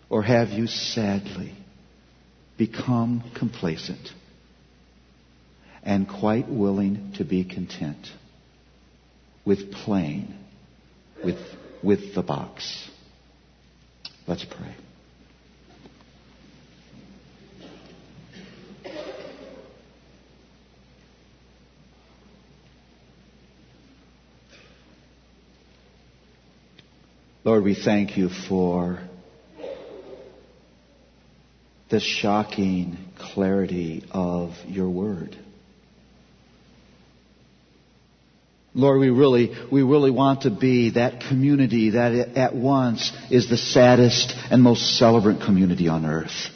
Or 0.08 0.22
have 0.22 0.48
you 0.48 0.66
sadly 0.66 1.54
become 2.56 3.22
complacent 3.36 4.10
and 5.82 6.08
quite 6.08 6.48
willing 6.48 7.12
to 7.16 7.24
be 7.24 7.44
content 7.44 8.06
with 9.44 9.72
plain 9.72 10.36
with, 11.24 11.38
with 11.82 12.14
the 12.14 12.22
box. 12.22 12.88
Let's 14.26 14.44
pray. 14.44 14.74
Lord, 27.42 27.64
we 27.64 27.74
thank 27.74 28.18
you 28.18 28.28
for 28.28 28.98
the 31.88 31.98
shocking 31.98 32.98
clarity 33.18 34.04
of 34.10 34.50
your 34.66 34.90
word. 34.90 35.38
Lord, 38.74 39.00
we 39.00 39.08
really, 39.08 39.56
we 39.72 39.82
really 39.82 40.10
want 40.10 40.42
to 40.42 40.50
be 40.50 40.90
that 40.90 41.22
community 41.28 41.90
that 41.90 42.36
at 42.36 42.54
once 42.54 43.10
is 43.30 43.48
the 43.48 43.56
saddest 43.56 44.34
and 44.50 44.62
most 44.62 44.98
celebrant 44.98 45.40
community 45.40 45.88
on 45.88 46.04
earth. 46.04 46.50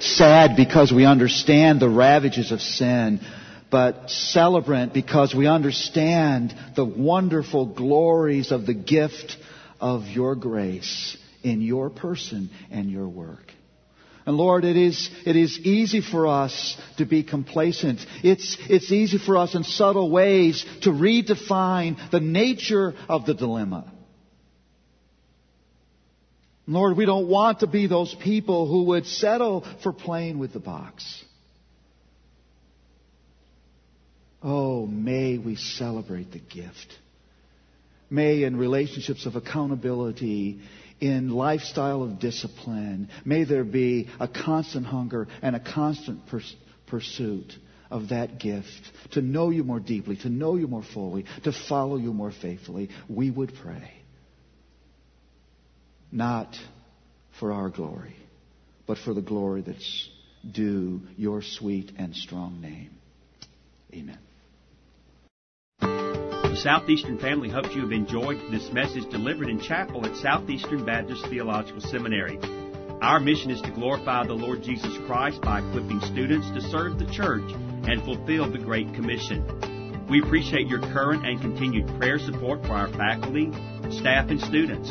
Sad 0.00 0.56
because 0.56 0.92
we 0.92 1.06
understand 1.06 1.80
the 1.80 1.88
ravages 1.88 2.52
of 2.52 2.60
sin, 2.60 3.18
but 3.70 4.10
celebrant 4.10 4.92
because 4.92 5.34
we 5.34 5.46
understand 5.46 6.54
the 6.76 6.84
wonderful 6.84 7.64
glories 7.64 8.52
of 8.52 8.66
the 8.66 8.74
gift 8.74 9.38
of 9.80 10.06
your 10.06 10.34
grace 10.34 11.16
in 11.42 11.60
your 11.60 11.90
person 11.90 12.50
and 12.70 12.90
your 12.90 13.08
work. 13.08 13.52
And 14.26 14.36
Lord, 14.36 14.64
it 14.64 14.76
is, 14.76 15.08
it 15.24 15.36
is 15.36 15.58
easy 15.60 16.00
for 16.00 16.26
us 16.26 16.76
to 16.98 17.06
be 17.06 17.22
complacent. 17.22 18.04
It's, 18.24 18.56
it's 18.68 18.90
easy 18.90 19.18
for 19.18 19.36
us 19.36 19.54
in 19.54 19.62
subtle 19.62 20.10
ways 20.10 20.66
to 20.82 20.90
redefine 20.90 22.10
the 22.10 22.18
nature 22.18 22.94
of 23.08 23.24
the 23.24 23.34
dilemma. 23.34 23.92
Lord, 26.66 26.96
we 26.96 27.06
don't 27.06 27.28
want 27.28 27.60
to 27.60 27.68
be 27.68 27.86
those 27.86 28.12
people 28.16 28.66
who 28.66 28.86
would 28.86 29.06
settle 29.06 29.64
for 29.84 29.92
playing 29.92 30.40
with 30.40 30.52
the 30.52 30.58
box. 30.58 31.24
Oh, 34.42 34.86
may 34.86 35.38
we 35.38 35.54
celebrate 35.54 36.32
the 36.32 36.40
gift. 36.40 36.98
May 38.10 38.44
in 38.44 38.56
relationships 38.56 39.26
of 39.26 39.36
accountability 39.36 40.60
in 41.00 41.30
lifestyle 41.30 42.02
of 42.02 42.18
discipline. 42.18 43.08
May 43.24 43.44
there 43.44 43.64
be 43.64 44.08
a 44.18 44.28
constant 44.28 44.86
hunger 44.86 45.28
and 45.42 45.56
a 45.56 45.60
constant 45.60 46.26
pers- 46.26 46.56
pursuit 46.86 47.52
of 47.90 48.08
that 48.08 48.38
gift 48.38 48.90
to 49.12 49.22
know 49.22 49.50
you 49.50 49.64
more 49.64 49.80
deeply, 49.80 50.16
to 50.16 50.28
know 50.28 50.56
you 50.56 50.66
more 50.66 50.82
fully, 50.82 51.24
to 51.44 51.52
follow 51.52 51.96
you 51.96 52.12
more 52.12 52.32
faithfully. 52.32 52.90
We 53.08 53.30
would 53.30 53.54
pray. 53.62 53.92
Not 56.10 56.56
for 57.38 57.52
our 57.52 57.68
glory, 57.68 58.16
but 58.86 58.98
for 58.98 59.12
the 59.12 59.22
glory 59.22 59.62
that's 59.62 60.08
due 60.50 61.02
your 61.16 61.42
sweet 61.42 61.92
and 61.98 62.14
strong 62.14 62.60
name. 62.60 62.90
Amen. 63.92 64.18
The 66.56 66.62
Southeastern 66.62 67.18
family 67.18 67.50
hopes 67.50 67.74
you 67.74 67.82
have 67.82 67.92
enjoyed 67.92 68.40
this 68.50 68.72
message 68.72 69.06
delivered 69.10 69.50
in 69.50 69.60
chapel 69.60 70.06
at 70.06 70.16
Southeastern 70.16 70.86
Baptist 70.86 71.26
Theological 71.26 71.82
Seminary. 71.82 72.38
Our 73.02 73.20
mission 73.20 73.50
is 73.50 73.60
to 73.60 73.70
glorify 73.72 74.24
the 74.24 74.32
Lord 74.32 74.62
Jesus 74.62 74.96
Christ 75.06 75.42
by 75.42 75.58
equipping 75.58 76.00
students 76.00 76.50
to 76.52 76.62
serve 76.62 76.98
the 76.98 77.04
church 77.12 77.44
and 77.86 78.02
fulfill 78.04 78.50
the 78.50 78.56
Great 78.56 78.94
Commission. 78.94 80.06
We 80.08 80.22
appreciate 80.22 80.66
your 80.66 80.80
current 80.80 81.26
and 81.26 81.38
continued 81.42 81.88
prayer 82.00 82.18
support 82.18 82.64
for 82.64 82.72
our 82.72 82.88
faculty, 82.88 83.52
staff, 83.90 84.30
and 84.30 84.40
students. 84.40 84.90